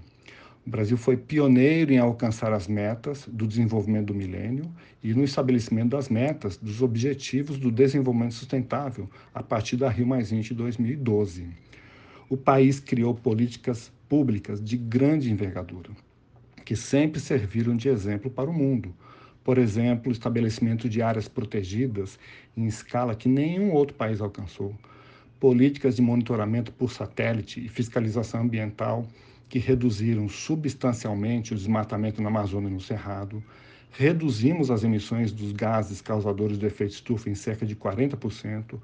O 0.65 0.69
Brasil 0.69 0.95
foi 0.95 1.17
pioneiro 1.17 1.91
em 1.91 1.97
alcançar 1.97 2.53
as 2.53 2.67
metas 2.67 3.27
do 3.27 3.47
desenvolvimento 3.47 4.05
do 4.07 4.15
milênio 4.15 4.71
e 5.03 5.11
no 5.15 5.23
estabelecimento 5.23 5.89
das 5.89 6.07
metas 6.07 6.55
dos 6.55 6.83
Objetivos 6.83 7.57
do 7.57 7.71
Desenvolvimento 7.71 8.35
Sustentável 8.35 9.09
a 9.33 9.41
partir 9.41 9.75
da 9.75 9.89
Rio 9.89 10.07
de 10.21 10.53
2012 10.53 11.47
o 12.33 12.37
país 12.37 12.79
criou 12.79 13.13
políticas 13.13 13.91
públicas 14.09 14.59
de 14.59 14.75
grande 14.75 15.31
envergadura, 15.31 15.91
que 16.65 16.75
sempre 16.75 17.19
serviram 17.19 17.77
de 17.77 17.89
exemplo 17.89 18.27
para 18.27 18.49
o 18.49 18.53
mundo. 18.53 18.91
Por 19.43 19.59
exemplo, 19.59 20.09
o 20.09 20.11
estabelecimento 20.11 20.89
de 20.89 20.99
áreas 20.99 21.27
protegidas 21.27 22.17
em 22.57 22.65
escala 22.65 23.13
que 23.13 23.29
nenhum 23.29 23.71
outro 23.71 23.95
país 23.95 24.19
alcançou, 24.19 24.75
políticas 25.39 25.95
de 25.95 26.01
monitoramento 26.01 26.71
por 26.71 26.91
satélite 26.91 27.63
e 27.63 27.69
fiscalização 27.69 28.41
ambiental 28.41 29.05
que 29.47 29.59
reduziram 29.59 30.27
substancialmente 30.27 31.53
o 31.53 31.55
desmatamento 31.55 32.19
na 32.19 32.29
Amazônia 32.29 32.67
e 32.67 32.73
no 32.73 32.81
Cerrado, 32.81 33.43
reduzimos 33.91 34.71
as 34.71 34.83
emissões 34.83 35.31
dos 35.31 35.51
gases 35.51 36.01
causadores 36.01 36.57
do 36.57 36.65
efeito 36.65 36.93
estufa 36.93 37.29
em 37.29 37.35
cerca 37.35 37.63
de 37.63 37.75
40%, 37.75 38.79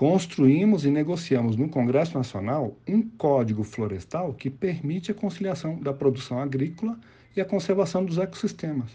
construímos 0.00 0.86
e 0.86 0.90
negociamos 0.90 1.56
no 1.56 1.68
Congresso 1.68 2.16
Nacional 2.16 2.74
um 2.88 3.02
código 3.02 3.62
florestal 3.62 4.32
que 4.32 4.48
permite 4.48 5.10
a 5.10 5.14
conciliação 5.14 5.78
da 5.78 5.92
produção 5.92 6.38
agrícola 6.38 6.98
e 7.36 7.40
a 7.42 7.44
conservação 7.44 8.02
dos 8.02 8.16
ecossistemas. 8.16 8.88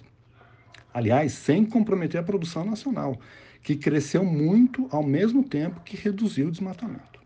Aliás, 0.91 1.33
sem 1.33 1.63
comprometer 1.63 2.19
a 2.19 2.23
produção 2.23 2.65
nacional, 2.65 3.19
que 3.61 3.75
cresceu 3.75 4.25
muito 4.25 4.87
ao 4.89 5.03
mesmo 5.03 5.43
tempo 5.43 5.79
que 5.81 5.95
reduziu 5.95 6.47
o 6.47 6.51
desmatamento. 6.51 7.19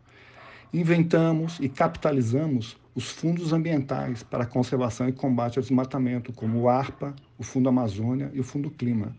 Inventamos 0.73 1.57
e 1.61 1.69
capitalizamos 1.69 2.75
os 2.93 3.09
fundos 3.09 3.53
ambientais 3.53 4.23
para 4.23 4.43
a 4.43 4.47
conservação 4.47 5.07
e 5.07 5.13
combate 5.13 5.57
ao 5.57 5.63
desmatamento, 5.63 6.33
como 6.33 6.59
o 6.59 6.67
ARPA, 6.67 7.15
o 7.37 7.43
Fundo 7.43 7.69
Amazônia 7.69 8.29
e 8.33 8.41
o 8.41 8.43
Fundo 8.43 8.69
Clima, 8.69 9.15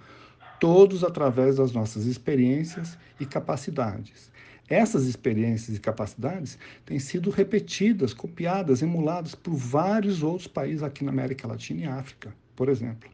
todos 0.61 1.02
através 1.02 1.57
das 1.57 1.73
nossas 1.73 2.05
experiências 2.05 2.99
e 3.19 3.25
capacidades 3.25 4.31
essas 4.71 5.07
experiências 5.07 5.77
e 5.77 5.81
capacidades 5.81 6.57
têm 6.87 7.00
sido 7.00 7.29
repetidas, 7.29 8.15
copiadas, 8.15 8.81
emuladas 8.81 9.35
por 9.35 9.53
vários 9.53 10.23
outros 10.23 10.47
países 10.47 10.85
aqui 10.85 11.05
na 11.05 11.11
América 11.11 11.49
Latina 11.49 11.81
e 11.81 11.87
África, 11.87 12.33
por 12.55 12.69
exemplo. 12.69 13.11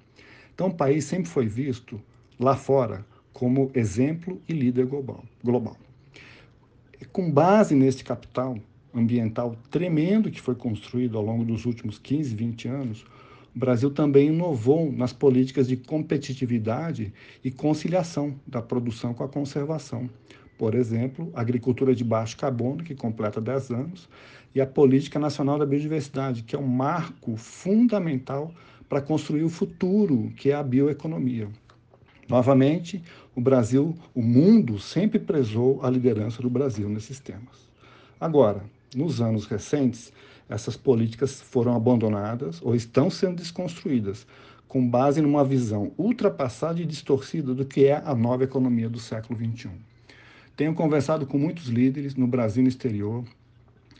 Então, 0.54 0.68
o 0.68 0.74
país 0.74 1.06
sempre 1.06 1.30
foi 1.30 1.46
visto 1.46 1.98
lá 2.38 2.54
fora 2.56 3.04
como 3.32 3.70
exemplo 3.74 4.40
e 4.46 4.52
líder 4.52 4.84
global. 4.86 5.24
global. 5.42 5.76
Com 7.10 7.30
base 7.30 7.74
neste 7.74 8.04
capital 8.04 8.58
ambiental 8.94 9.56
tremendo 9.70 10.30
que 10.30 10.40
foi 10.40 10.54
construído 10.54 11.16
ao 11.16 11.24
longo 11.24 11.44
dos 11.44 11.64
últimos 11.64 11.98
15, 11.98 12.34
20 12.34 12.68
anos, 12.68 13.04
o 13.54 13.58
Brasil 13.58 13.90
também 13.90 14.28
inovou 14.28 14.92
nas 14.92 15.14
políticas 15.14 15.66
de 15.66 15.78
competitividade 15.78 17.12
e 17.42 17.50
conciliação 17.50 18.38
da 18.46 18.60
produção 18.60 19.14
com 19.14 19.24
a 19.24 19.28
conservação. 19.28 20.10
Por 20.58 20.74
exemplo, 20.74 21.30
a 21.34 21.40
agricultura 21.40 21.94
de 21.94 22.02
baixo 22.02 22.36
carbono, 22.36 22.82
que 22.82 22.94
completa 22.94 23.40
10 23.40 23.70
anos, 23.70 24.08
e 24.54 24.60
a 24.60 24.66
Política 24.66 25.18
Nacional 25.18 25.58
da 25.58 25.66
Biodiversidade, 25.66 26.42
que 26.42 26.56
é 26.56 26.58
um 26.58 26.66
marco 26.66 27.36
fundamental 27.36 28.50
para 28.88 29.02
construir 29.02 29.44
o 29.44 29.50
futuro, 29.50 30.32
que 30.36 30.50
é 30.50 30.54
a 30.54 30.62
bioeconomia. 30.62 31.48
Novamente, 32.28 33.02
o 33.34 33.40
Brasil, 33.40 33.94
o 34.14 34.22
mundo 34.22 34.78
sempre 34.78 35.18
prezou 35.18 35.80
a 35.84 35.90
liderança 35.90 36.40
do 36.40 36.48
Brasil 36.48 36.88
nesses 36.88 37.20
temas. 37.20 37.68
Agora, 38.18 38.64
nos 38.94 39.20
anos 39.20 39.46
recentes, 39.46 40.12
essas 40.48 40.76
políticas 40.76 41.40
foram 41.40 41.74
abandonadas 41.74 42.62
ou 42.62 42.74
estão 42.74 43.10
sendo 43.10 43.36
desconstruídas, 43.36 44.26
com 44.66 44.88
base 44.88 45.20
numa 45.20 45.44
visão 45.44 45.92
ultrapassada 45.98 46.80
e 46.80 46.86
distorcida 46.86 47.54
do 47.54 47.64
que 47.64 47.84
é 47.84 48.02
a 48.04 48.14
nova 48.14 48.44
economia 48.44 48.88
do 48.88 48.98
século 48.98 49.38
XXI. 49.38 49.70
Tenho 50.56 50.72
conversado 50.72 51.26
com 51.26 51.38
muitos 51.38 51.66
líderes 51.66 52.14
no 52.14 52.26
Brasil 52.26 52.62
e 52.62 52.64
no 52.64 52.68
exterior, 52.68 53.22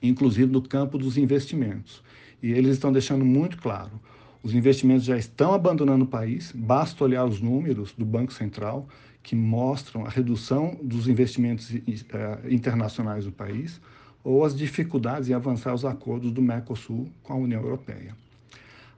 inclusive 0.03 0.51
no 0.51 0.63
campo 0.63 0.97
dos 0.97 1.19
investimentos. 1.19 2.03
E 2.43 2.51
eles 2.51 2.73
estão 2.73 2.91
deixando 2.91 3.27
muito 3.27 3.59
claro: 3.59 4.01
os 4.43 4.55
investimentos 4.55 5.05
já 5.05 5.19
estão 5.19 5.53
abandonando 5.53 6.05
o 6.05 6.09
país, 6.09 6.53
basta 6.53 7.05
olhar 7.05 7.27
os 7.27 7.43
números 7.43 7.93
do 7.93 8.07
Banco 8.07 8.33
Central, 8.33 8.89
que 9.23 9.37
mostram 9.37 10.07
a 10.07 10.09
redução 10.09 10.79
dos 10.83 11.09
investimentos 11.09 11.75
eh, 11.75 12.39
internacionais 12.49 13.27
no 13.27 13.33
país, 13.33 13.79
ou 14.25 14.43
as 14.43 14.57
dificuldades 14.57 15.29
em 15.29 15.35
avançar 15.35 15.75
os 15.75 15.85
acordos 15.85 16.33
do 16.33 16.41
Mercosul 16.41 17.07
com 17.23 17.35
a 17.35 17.37
União 17.37 17.61
Europeia. 17.61 18.17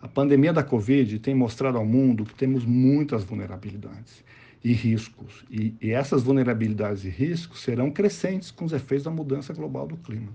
A 0.00 0.06
pandemia 0.06 0.52
da 0.52 0.62
Covid 0.62 1.18
tem 1.18 1.34
mostrado 1.34 1.76
ao 1.76 1.84
mundo 1.84 2.24
que 2.24 2.34
temos 2.36 2.64
muitas 2.64 3.24
vulnerabilidades 3.24 4.22
e 4.62 4.72
riscos. 4.72 5.44
E, 5.50 5.74
e 5.80 5.90
essas 5.90 6.22
vulnerabilidades 6.22 7.04
e 7.04 7.08
riscos 7.08 7.60
serão 7.60 7.90
crescentes 7.90 8.50
com 8.50 8.64
os 8.64 8.72
efeitos 8.72 9.04
da 9.04 9.10
mudança 9.10 9.52
global 9.52 9.86
do 9.86 9.96
clima. 9.96 10.32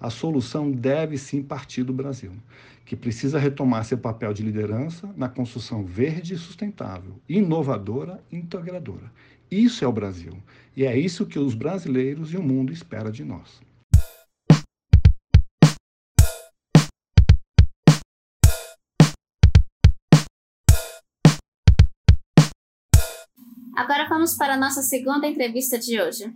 a 0.00 0.10
solução 0.10 0.70
deve 0.70 1.16
sim 1.16 1.42
partir 1.42 1.82
do 1.82 1.92
Brasil, 1.92 2.32
que 2.84 2.94
precisa 2.94 3.38
retomar 3.38 3.84
seu 3.84 3.98
papel 3.98 4.32
de 4.32 4.42
liderança 4.42 5.12
na 5.16 5.28
construção 5.28 5.84
verde 5.84 6.34
e 6.34 6.38
sustentável, 6.38 7.18
inovadora 7.28 8.22
e 8.30 8.36
integradora. 8.36 9.10
Isso 9.50 9.84
é 9.84 9.88
o 9.88 9.92
Brasil, 9.92 10.36
e 10.76 10.84
é 10.84 10.96
isso 10.98 11.26
que 11.26 11.38
os 11.38 11.54
brasileiros 11.54 12.32
e 12.32 12.36
o 12.36 12.42
mundo 12.42 12.72
esperam 12.72 13.10
de 13.10 13.24
nós. 13.24 13.60
Agora 23.76 24.08
vamos 24.08 24.34
para 24.34 24.54
a 24.54 24.56
nossa 24.56 24.80
segunda 24.80 25.26
entrevista 25.26 25.78
de 25.78 26.00
hoje. 26.00 26.34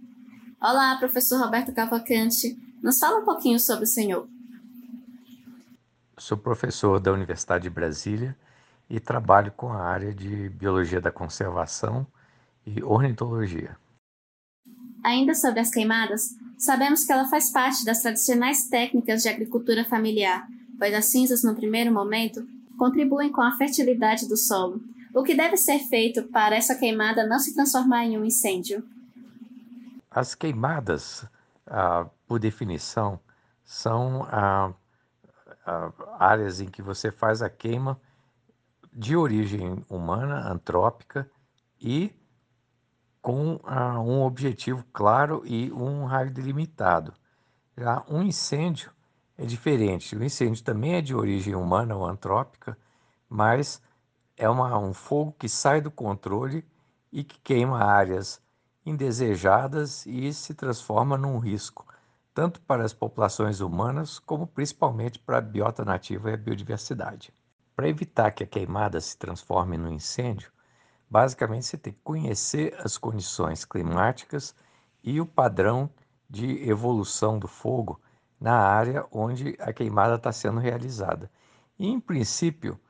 Olá, 0.61 0.95
professor 0.99 1.41
Roberto 1.41 1.73
Cavalcante. 1.73 2.55
Nos 2.83 2.99
fala 2.99 3.21
um 3.21 3.25
pouquinho 3.25 3.59
sobre 3.59 3.85
o 3.85 3.87
senhor. 3.87 4.29
Sou 6.19 6.37
professor 6.37 7.01
da 7.01 7.11
Universidade 7.11 7.63
de 7.63 7.71
Brasília 7.71 8.37
e 8.91 9.01
trabalho 9.01 9.51
com 9.53 9.73
a 9.73 9.81
área 9.83 10.13
de 10.13 10.51
Biologia 10.51 11.01
da 11.01 11.11
Conservação 11.11 12.07
e 12.67 12.83
Ornitologia. 12.83 13.75
Ainda 15.03 15.35
sobre 15.35 15.61
as 15.61 15.71
queimadas, 15.71 16.37
sabemos 16.59 17.05
que 17.05 17.13
ela 17.13 17.27
faz 17.27 17.51
parte 17.51 17.87
das 17.87 18.03
tradicionais 18.03 18.69
técnicas 18.69 19.23
de 19.23 19.31
agricultura 19.31 19.83
familiar, 19.87 20.47
pois 20.79 20.93
as 20.93 21.07
cinzas, 21.07 21.43
no 21.43 21.55
primeiro 21.55 21.91
momento, 21.91 22.47
contribuem 22.77 23.33
com 23.33 23.41
a 23.41 23.57
fertilidade 23.57 24.29
do 24.29 24.37
solo, 24.37 24.83
o 25.15 25.23
que 25.23 25.35
deve 25.35 25.57
ser 25.57 25.79
feito 25.81 26.25
para 26.25 26.57
essa 26.57 26.75
queimada 26.75 27.27
não 27.27 27.39
se 27.39 27.55
transformar 27.55 28.05
em 28.05 28.19
um 28.19 28.25
incêndio? 28.25 28.85
As 30.11 30.35
queimadas, 30.35 31.25
ah, 31.67 32.07
por 32.27 32.39
definição, 32.39 33.21
são 33.65 34.25
ah, 34.31 34.73
ah, 35.67 35.93
áreas 36.19 36.61
em 36.61 36.67
que 36.67 36.83
você 36.83 37.11
faz 37.11 37.43
a 37.43 37.49
queima 37.49 38.01
de 38.93 39.17
origem 39.17 39.85
humana, 39.89 40.51
antrópica 40.51 41.31
e 41.81 42.13
com 43.23 43.61
ah, 43.65 44.01
um 44.01 44.23
objetivo 44.23 44.85
claro 44.93 45.43
e 45.45 45.71
um 45.73 46.05
raio 46.05 46.31
delimitado. 46.31 47.15
Já 47.77 48.05
um 48.09 48.23
incêndio 48.23 48.91
é 49.37 49.45
diferente. 49.45 50.17
O 50.17 50.25
incêndio 50.25 50.63
também 50.63 50.95
é 50.95 51.01
de 51.01 51.15
origem 51.15 51.55
humana 51.55 51.97
ou 51.97 52.05
antrópica, 52.05 52.77
mas 53.29 53.81
é 54.41 54.49
uma, 54.49 54.79
um 54.79 54.95
fogo 54.95 55.37
que 55.39 55.51
sai 55.51 55.83
do 55.83 55.91
controle 55.91 56.65
e 57.13 57.23
que 57.23 57.39
queima 57.41 57.85
áreas 57.85 58.41
indesejadas 58.87 60.07
e 60.07 60.33
se 60.33 60.55
transforma 60.55 61.19
num 61.19 61.39
risco, 61.39 61.87
tanto 62.33 62.59
para 62.63 62.83
as 62.83 62.95
populações 62.95 63.61
humanas 63.61 64.19
como 64.19 64.47
principalmente 64.47 65.19
para 65.19 65.37
a 65.37 65.43
biota 65.43 65.85
nativa 65.85 66.31
e 66.31 66.33
a 66.33 66.39
biodiversidade. 66.39 67.35
Para 67.77 67.91
evitar 67.91 68.31
que 68.31 68.43
a 68.43 68.47
queimada 68.47 68.99
se 68.99 69.15
transforme 69.19 69.77
num 69.77 69.93
incêndio, 69.93 70.51
basicamente 71.09 71.67
você 71.67 71.77
tem 71.77 71.93
que 71.93 72.01
conhecer 72.03 72.75
as 72.83 72.97
condições 72.97 73.67
climáticas 73.67 74.55
e 75.05 75.21
o 75.21 75.27
padrão 75.27 75.91
de 76.31 76.67
evolução 76.67 77.39
do 77.39 77.47
fogo 77.47 78.01
na 78.41 78.55
área 78.55 79.05
onde 79.13 79.55
a 79.61 79.71
queimada 79.71 80.15
está 80.15 80.33
sendo 80.33 80.61
realizada. 80.61 81.31
E, 81.79 81.87
em 81.87 82.01
princípio, 82.01 82.81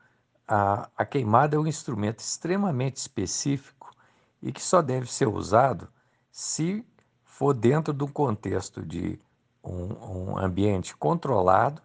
a, 0.53 0.89
a 0.97 1.05
queimada 1.05 1.55
é 1.55 1.59
um 1.59 1.65
instrumento 1.65 2.19
extremamente 2.19 2.97
específico 2.97 3.95
e 4.41 4.51
que 4.51 4.61
só 4.61 4.81
deve 4.81 5.09
ser 5.09 5.29
usado 5.29 5.87
se 6.29 6.85
for 7.23 7.53
dentro 7.53 7.93
do 7.93 8.05
contexto 8.05 8.85
de 8.85 9.17
um, 9.63 10.33
um 10.33 10.37
ambiente 10.37 10.93
controlado, 10.97 11.81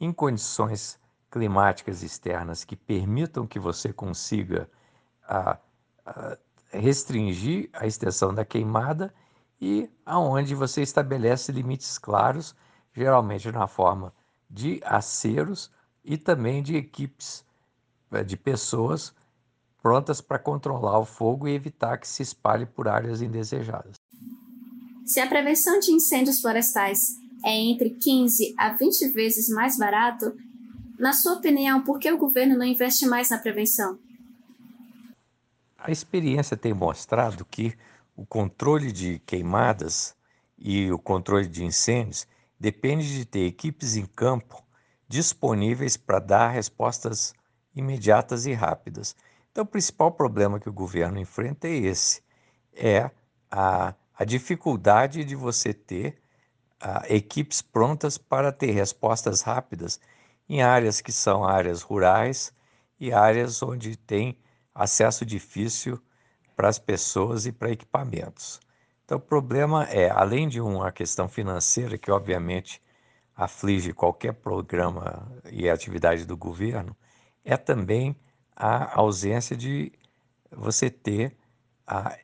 em 0.00 0.12
condições 0.12 0.98
climáticas 1.30 2.02
externas 2.02 2.64
que 2.64 2.74
permitam 2.74 3.46
que 3.46 3.60
você 3.60 3.92
consiga 3.92 4.68
a, 5.22 5.56
a 6.04 6.36
restringir 6.72 7.70
a 7.72 7.86
extensão 7.86 8.34
da 8.34 8.44
queimada 8.44 9.14
e 9.60 9.88
aonde 10.04 10.56
você 10.56 10.82
estabelece 10.82 11.52
limites 11.52 11.96
claros, 11.96 12.56
geralmente 12.92 13.52
na 13.52 13.68
forma 13.68 14.12
de 14.50 14.80
aceros 14.84 15.70
e 16.04 16.18
também 16.18 16.60
de 16.60 16.74
equipes 16.74 17.48
de 18.26 18.36
pessoas 18.36 19.14
prontas 19.82 20.20
para 20.20 20.38
controlar 20.38 20.98
o 20.98 21.04
fogo 21.04 21.48
e 21.48 21.54
evitar 21.54 21.96
que 21.98 22.06
se 22.06 22.22
espalhe 22.22 22.66
por 22.66 22.88
áreas 22.88 23.22
indesejadas. 23.22 23.94
Se 25.06 25.20
a 25.20 25.26
prevenção 25.26 25.80
de 25.80 25.90
incêndios 25.90 26.40
florestais 26.40 27.16
é 27.44 27.56
entre 27.56 27.90
15 27.90 28.54
a 28.58 28.74
20 28.74 29.08
vezes 29.08 29.48
mais 29.48 29.78
barato, 29.78 30.36
na 30.98 31.14
sua 31.14 31.34
opinião, 31.34 31.82
por 31.82 31.98
que 31.98 32.12
o 32.12 32.18
governo 32.18 32.58
não 32.58 32.64
investe 32.64 33.06
mais 33.06 33.30
na 33.30 33.38
prevenção? 33.38 33.98
A 35.78 35.90
experiência 35.90 36.56
tem 36.56 36.74
mostrado 36.74 37.44
que 37.44 37.74
o 38.14 38.26
controle 38.26 38.92
de 38.92 39.18
queimadas 39.20 40.14
e 40.58 40.92
o 40.92 40.98
controle 40.98 41.48
de 41.48 41.64
incêndios 41.64 42.28
depende 42.58 43.16
de 43.16 43.24
ter 43.24 43.46
equipes 43.46 43.96
em 43.96 44.04
campo 44.04 44.62
disponíveis 45.08 45.96
para 45.96 46.18
dar 46.18 46.48
respostas 46.50 47.32
imediatas 47.74 48.46
e 48.46 48.52
rápidas. 48.52 49.14
Então, 49.50 49.64
o 49.64 49.66
principal 49.66 50.12
problema 50.12 50.60
que 50.60 50.68
o 50.68 50.72
governo 50.72 51.18
enfrenta 51.18 51.68
é 51.68 51.72
esse: 51.72 52.22
é 52.72 53.10
a, 53.50 53.94
a 54.14 54.24
dificuldade 54.24 55.24
de 55.24 55.34
você 55.34 55.74
ter 55.74 56.20
a, 56.80 57.04
equipes 57.08 57.60
prontas 57.60 58.16
para 58.16 58.52
ter 58.52 58.70
respostas 58.70 59.42
rápidas 59.42 60.00
em 60.48 60.62
áreas 60.62 61.00
que 61.00 61.12
são 61.12 61.44
áreas 61.44 61.82
rurais 61.82 62.52
e 62.98 63.12
áreas 63.12 63.62
onde 63.62 63.96
tem 63.96 64.38
acesso 64.74 65.24
difícil 65.24 66.00
para 66.56 66.68
as 66.68 66.78
pessoas 66.78 67.46
e 67.46 67.52
para 67.52 67.70
equipamentos. 67.70 68.60
Então, 69.04 69.18
o 69.18 69.20
problema 69.20 69.84
é, 69.84 70.08
além 70.10 70.48
de 70.48 70.60
uma 70.60 70.92
questão 70.92 71.28
financeira, 71.28 71.98
que 71.98 72.10
obviamente 72.10 72.80
aflige 73.34 73.92
qualquer 73.92 74.34
programa 74.34 75.32
e 75.50 75.68
atividade 75.68 76.26
do 76.26 76.36
governo, 76.36 76.94
é 77.44 77.56
também 77.56 78.16
a 78.54 78.98
ausência 78.98 79.56
de 79.56 79.92
você 80.50 80.90
ter 80.90 81.36
a, 81.86 82.16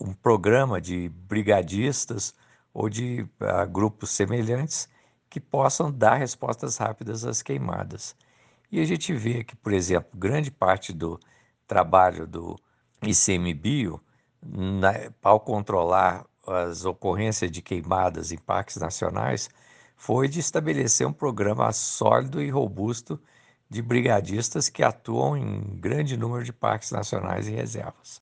um 0.00 0.12
programa 0.12 0.80
de 0.80 1.08
brigadistas 1.08 2.34
ou 2.72 2.88
de 2.88 3.26
a, 3.40 3.64
grupos 3.64 4.10
semelhantes 4.10 4.88
que 5.28 5.40
possam 5.40 5.90
dar 5.90 6.16
respostas 6.16 6.76
rápidas 6.76 7.24
às 7.24 7.42
queimadas. 7.42 8.14
E 8.70 8.80
a 8.80 8.84
gente 8.84 9.12
vê 9.12 9.44
que, 9.44 9.56
por 9.56 9.72
exemplo, 9.72 10.10
grande 10.14 10.50
parte 10.50 10.92
do 10.92 11.18
trabalho 11.66 12.26
do 12.26 12.58
ICMBio, 13.02 14.00
na, 14.42 14.92
ao 15.22 15.40
controlar 15.40 16.26
as 16.46 16.84
ocorrências 16.84 17.50
de 17.50 17.62
queimadas 17.62 18.32
em 18.32 18.38
parques 18.38 18.76
nacionais, 18.76 19.48
foi 19.96 20.28
de 20.28 20.40
estabelecer 20.40 21.06
um 21.06 21.12
programa 21.12 21.72
sólido 21.72 22.42
e 22.42 22.50
robusto 22.50 23.20
de 23.72 23.80
brigadistas 23.80 24.68
que 24.68 24.82
atuam 24.82 25.34
em 25.34 25.62
grande 25.80 26.14
número 26.14 26.44
de 26.44 26.52
parques 26.52 26.90
nacionais 26.90 27.48
e 27.48 27.52
reservas. 27.52 28.20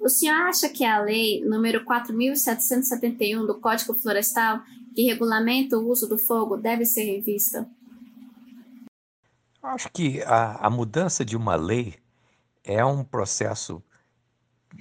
O 0.00 0.08
senhor 0.08 0.34
acha 0.34 0.68
que 0.68 0.84
a 0.84 1.00
lei 1.00 1.40
número 1.44 1.84
4771 1.84 3.46
do 3.46 3.60
Código 3.60 3.94
Florestal, 3.94 4.60
que 4.96 5.04
regulamenta 5.04 5.78
o 5.78 5.88
uso 5.88 6.08
do 6.08 6.18
fogo, 6.18 6.56
deve 6.56 6.84
ser 6.84 7.04
revista? 7.04 7.68
Acho 9.62 9.88
que 9.92 10.20
a, 10.22 10.66
a 10.66 10.70
mudança 10.70 11.24
de 11.24 11.36
uma 11.36 11.54
lei 11.54 11.94
é 12.64 12.84
um 12.84 13.04
processo 13.04 13.80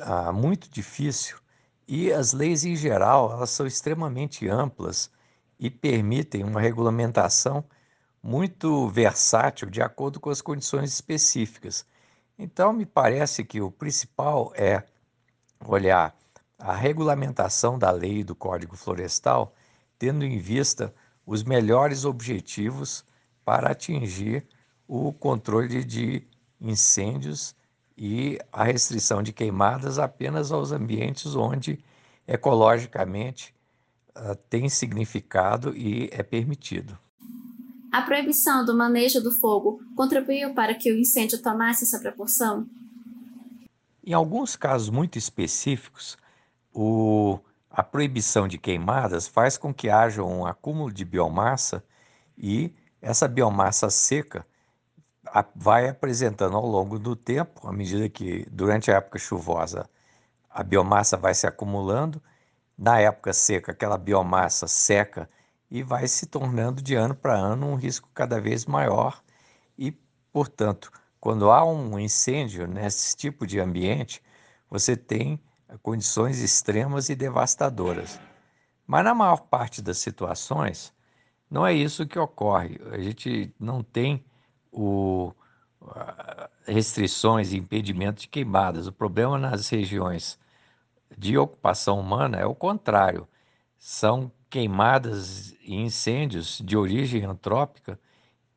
ah, 0.02 0.34
muito 0.34 0.68
difícil 0.68 1.38
e 1.88 2.12
as 2.12 2.34
leis 2.34 2.66
em 2.66 2.76
geral 2.76 3.32
elas 3.32 3.52
são 3.52 3.68
extremamente 3.68 4.48
amplas 4.48 5.12
e 5.60 5.70
permitem 5.70 6.44
uma 6.44 6.60
regulamentação 6.60 7.64
muito 8.22 8.88
versátil 8.90 9.70
de 9.70 9.82
acordo 9.82 10.20
com 10.20 10.30
as 10.30 10.42
condições 10.42 10.92
específicas. 10.92 11.86
Então, 12.38 12.74
me 12.74 12.86
parece 12.86 13.44
que 13.44 13.62
o 13.62 13.72
principal 13.72 14.52
é 14.56 14.84
olhar 15.66 16.16
a 16.60 16.76
regulamentação 16.76 17.78
da 17.78 17.92
lei 17.92 18.24
do 18.24 18.36
Código 18.36 18.76
Florestal, 18.76 19.54
tendo 19.98 20.26
em 20.26 20.38
vista 20.40 20.94
os 21.26 21.44
melhores 21.44 22.06
objetivos 22.06 23.06
para 23.44 23.72
atingir 23.72 24.46
o 24.88 25.12
controle 25.14 25.84
de 25.84 26.26
incêndios 26.60 27.56
e 27.98 28.40
a 28.52 28.64
restrição 28.64 29.24
de 29.24 29.34
queimadas 29.34 30.00
apenas 30.00 30.52
aos 30.52 30.72
ambientes 30.72 31.36
onde 31.36 31.84
ecologicamente 32.28 33.54
uh, 34.16 34.36
tem 34.50 34.70
significado 34.70 35.76
e 35.76 36.10
é 36.12 36.22
permitido. 36.22 36.98
A 37.92 38.02
proibição 38.02 38.66
do 38.66 38.76
manejo 38.76 39.22
do 39.22 39.32
fogo 39.32 39.82
contribuiu 39.96 40.54
para 40.54 40.76
que 40.76 40.92
o 40.92 40.98
incêndio 40.98 41.42
tomasse 41.42 41.86
essa 41.86 42.00
proporção? 42.00 42.68
Em 44.06 44.14
alguns 44.14 44.56
casos 44.56 44.90
muito 44.90 45.18
específicos, 45.18 46.18
o, 46.74 47.40
a 47.70 47.84
proibição 47.84 48.48
de 48.48 48.58
queimadas 48.58 49.28
faz 49.28 49.58
com 49.58 49.74
que 49.74 49.90
haja 49.90 50.24
um 50.24 50.46
acúmulo 50.46 50.92
de 50.92 51.04
biomassa 51.04 51.84
e 52.38 52.74
essa 53.02 53.28
biomassa 53.28 53.90
seca 53.90 54.46
vai 55.56 55.90
apresentando 55.90 56.56
ao 56.56 56.66
longo 56.66 56.98
do 56.98 57.16
tempo, 57.16 57.68
à 57.68 57.74
medida 57.74 58.08
que 58.08 58.48
durante 58.50 58.92
a 58.92 58.96
época 58.96 59.20
chuvosa 59.20 59.90
a 60.50 60.64
biomassa 60.64 61.18
vai 61.18 61.34
se 61.34 61.46
acumulando, 61.46 62.22
na 62.78 63.00
época 63.00 63.34
seca 63.34 63.72
aquela 63.72 63.98
biomassa 63.98 64.68
seca 64.68 65.30
e 65.70 65.84
vai 65.84 66.08
se 66.08 66.26
tornando 66.26 66.82
de 66.82 66.96
ano 66.96 67.16
para 67.16 67.36
ano 67.36 67.68
um 67.68 67.76
risco 67.76 68.10
cada 68.14 68.40
vez 68.40 68.66
maior 68.66 69.22
e, 69.78 69.92
portanto, 70.32 70.92
quando 71.20 71.52
há 71.52 71.66
um 71.66 72.00
incêndio 72.00 72.68
nesse 72.68 73.16
tipo 73.16 73.46
de 73.46 73.60
ambiente, 73.60 74.22
você 74.70 74.96
tem 74.96 75.40
condições 75.82 76.40
extremas 76.40 77.10
e 77.10 77.16
devastadoras. 77.16 78.20
Mas 78.86 79.04
na 79.04 79.14
maior 79.14 79.42
parte 79.42 79.82
das 79.82 79.98
situações, 79.98 80.94
não 81.50 81.66
é 81.68 81.74
isso 81.74 82.08
que 82.08 82.18
ocorre. 82.18 82.80
A 82.92 83.00
gente 83.00 83.54
não 83.60 83.84
tem 83.84 84.24
o, 84.72 85.34
restrições 86.66 87.52
e 87.52 87.58
impedimentos 87.58 88.24
de 88.24 88.30
queimadas. 88.30 88.88
O 88.88 88.92
problema 88.92 89.38
nas 89.38 89.70
regiões 89.70 90.40
de 91.18 91.38
ocupação 91.38 92.00
humana 92.00 92.38
é 92.38 92.46
o 92.46 92.56
contrário. 92.56 93.28
São 93.78 94.32
queimadas 94.50 95.56
e 95.62 95.76
incêndios 95.76 96.62
de 96.64 96.78
origem 96.78 97.24
antrópica 97.26 98.00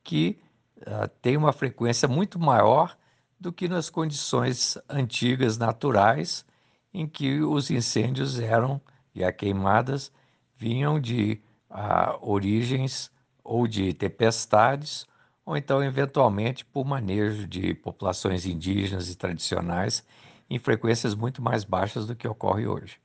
que 0.03 0.39
uh, 0.79 1.09
têm 1.21 1.37
uma 1.37 1.53
frequência 1.53 2.09
muito 2.09 2.39
maior 2.39 2.97
do 3.39 3.53
que 3.53 3.69
nas 3.69 3.89
condições 3.89 4.77
antigas 4.89 5.57
naturais, 5.57 6.45
em 6.93 7.07
que 7.07 7.41
os 7.41 7.71
incêndios 7.71 8.39
eram 8.39 8.81
e 9.15 9.25
as 9.25 9.35
queimadas 9.35 10.13
vinham 10.57 11.01
de 11.01 11.41
uh, 11.71 12.19
origens 12.21 13.11
ou 13.43 13.67
de 13.67 13.93
tempestades, 13.95 15.07
ou 15.45 15.57
então, 15.57 15.83
eventualmente, 15.83 16.65
por 16.65 16.85
manejo 16.85 17.47
de 17.47 17.75
populações 17.75 18.47
indígenas 18.47 19.11
e 19.11 19.17
tradicionais 19.17 20.05
em 20.49 20.59
frequências 20.59 21.15
muito 21.15 21.41
mais 21.41 21.65
baixas 21.65 22.07
do 22.07 22.15
que 22.15 22.29
ocorre 22.29 22.67
hoje. 22.67 22.99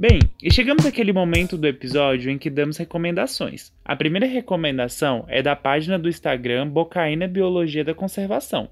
Bem, 0.00 0.18
e 0.42 0.50
chegamos 0.50 0.86
àquele 0.86 1.12
momento 1.12 1.58
do 1.58 1.66
episódio 1.66 2.30
em 2.30 2.38
que 2.38 2.48
damos 2.48 2.78
recomendações. 2.78 3.70
A 3.84 3.94
primeira 3.94 4.26
recomendação 4.26 5.26
é 5.28 5.42
da 5.42 5.54
página 5.54 5.98
do 5.98 6.08
Instagram 6.08 6.68
Bocaína 6.68 7.28
Biologia 7.28 7.84
da 7.84 7.92
Conservação. 7.92 8.70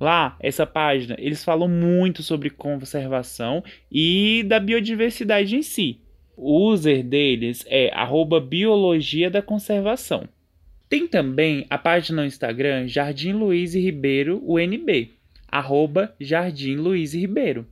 Lá, 0.00 0.38
essa 0.40 0.64
página, 0.64 1.16
eles 1.18 1.44
falam 1.44 1.68
muito 1.68 2.22
sobre 2.22 2.48
conservação 2.48 3.62
e 3.92 4.42
da 4.48 4.58
biodiversidade 4.58 5.54
em 5.54 5.60
si. 5.60 6.00
O 6.34 6.70
user 6.70 7.04
deles 7.04 7.66
é 7.68 7.90
biologia 8.48 9.30
da 9.30 9.42
conservação. 9.42 10.26
Tem 10.88 11.06
também 11.06 11.66
a 11.68 11.76
página 11.76 12.22
no 12.22 12.26
Instagram 12.26 12.88
Jardim 12.88 13.32
Luiz 13.32 13.74
Ribeiro 13.74 14.42
UNB, 14.42 15.10
arroba 15.46 16.14
Jardim 16.18 16.76
Luiz 16.76 17.12
Ribeiro. 17.12 17.66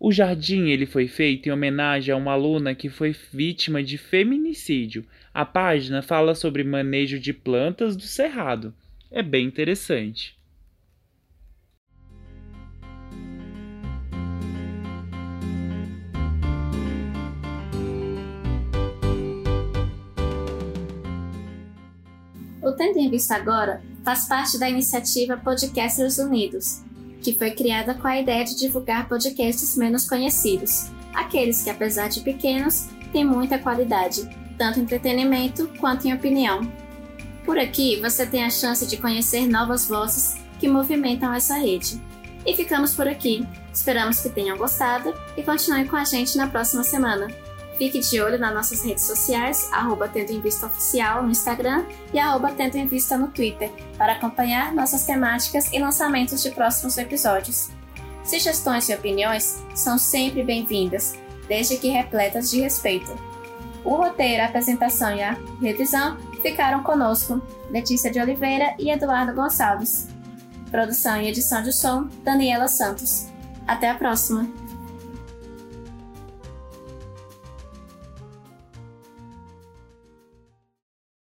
O 0.00 0.12
jardim 0.12 0.68
ele 0.68 0.86
foi 0.86 1.08
feito 1.08 1.48
em 1.48 1.52
homenagem 1.52 2.14
a 2.14 2.16
uma 2.16 2.32
aluna 2.32 2.72
que 2.72 2.88
foi 2.88 3.14
vítima 3.32 3.82
de 3.82 3.98
feminicídio. 3.98 5.04
A 5.34 5.44
página 5.44 6.02
fala 6.02 6.36
sobre 6.36 6.62
manejo 6.62 7.18
de 7.18 7.32
plantas 7.32 7.96
do 7.96 8.04
cerrado. 8.04 8.72
É 9.10 9.22
bem 9.22 9.46
interessante. 9.46 10.38
O 22.62 22.72
Tendo 22.72 22.98
em 22.98 23.10
Vista 23.10 23.34
Agora 23.34 23.82
faz 24.04 24.28
parte 24.28 24.58
da 24.60 24.68
iniciativa 24.68 25.36
Podcasters 25.36 26.18
Unidos, 26.18 26.84
que 27.22 27.34
foi 27.34 27.50
criada 27.50 27.94
com 27.94 28.06
a 28.06 28.18
ideia 28.18 28.44
de 28.44 28.56
divulgar 28.56 29.08
podcasts 29.08 29.76
menos 29.76 30.08
conhecidos, 30.08 30.90
aqueles 31.14 31.62
que, 31.62 31.70
apesar 31.70 32.08
de 32.08 32.20
pequenos, 32.20 32.88
têm 33.12 33.24
muita 33.24 33.58
qualidade, 33.58 34.28
tanto 34.56 34.78
em 34.78 34.82
entretenimento 34.82 35.68
quanto 35.78 36.06
em 36.06 36.14
opinião. 36.14 36.60
Por 37.44 37.58
aqui 37.58 38.00
você 38.00 38.26
tem 38.26 38.44
a 38.44 38.50
chance 38.50 38.86
de 38.86 38.98
conhecer 38.98 39.46
novas 39.46 39.88
vozes 39.88 40.36
que 40.58 40.68
movimentam 40.68 41.32
essa 41.32 41.54
rede. 41.54 42.00
E 42.44 42.54
ficamos 42.54 42.94
por 42.94 43.08
aqui. 43.08 43.46
Esperamos 43.72 44.20
que 44.20 44.28
tenham 44.28 44.56
gostado 44.56 45.14
e 45.36 45.42
continuem 45.42 45.86
com 45.86 45.96
a 45.96 46.04
gente 46.04 46.36
na 46.36 46.46
próxima 46.46 46.82
semana. 46.82 47.28
Fique 47.78 48.00
de 48.00 48.20
olho 48.20 48.38
nas 48.38 48.52
nossas 48.52 48.82
redes 48.82 49.04
sociais, 49.04 49.68
arroba 49.72 50.08
Tendo 50.08 50.32
em 50.32 50.40
Vista 50.40 50.66
Oficial 50.66 51.22
no 51.22 51.30
Instagram 51.30 51.86
e 52.12 52.18
arroba 52.18 52.50
Tendo 52.50 52.74
em 52.74 52.88
Vista 52.88 53.16
no 53.16 53.28
Twitter, 53.28 53.70
para 53.96 54.14
acompanhar 54.14 54.74
nossas 54.74 55.06
temáticas 55.06 55.72
e 55.72 55.78
lançamentos 55.78 56.42
de 56.42 56.50
próximos 56.50 56.98
episódios. 56.98 57.70
Sugestões 58.24 58.88
e 58.88 58.94
opiniões 58.94 59.62
são 59.76 59.96
sempre 59.96 60.42
bem-vindas, 60.42 61.16
desde 61.46 61.76
que 61.76 61.88
repletas 61.88 62.50
de 62.50 62.60
respeito. 62.60 63.16
O 63.84 63.94
roteiro, 63.94 64.42
a 64.42 64.46
apresentação 64.46 65.14
e 65.14 65.22
a 65.22 65.36
revisão 65.62 66.18
ficaram 66.42 66.82
conosco, 66.82 67.40
Letícia 67.70 68.10
de 68.10 68.20
Oliveira 68.20 68.74
e 68.76 68.90
Eduardo 68.90 69.32
Gonçalves. 69.32 70.08
Produção 70.68 71.22
e 71.22 71.28
edição 71.28 71.62
de 71.62 71.72
som, 71.72 72.08
Daniela 72.24 72.66
Santos. 72.66 73.28
Até 73.66 73.88
a 73.88 73.94
próxima! 73.94 74.67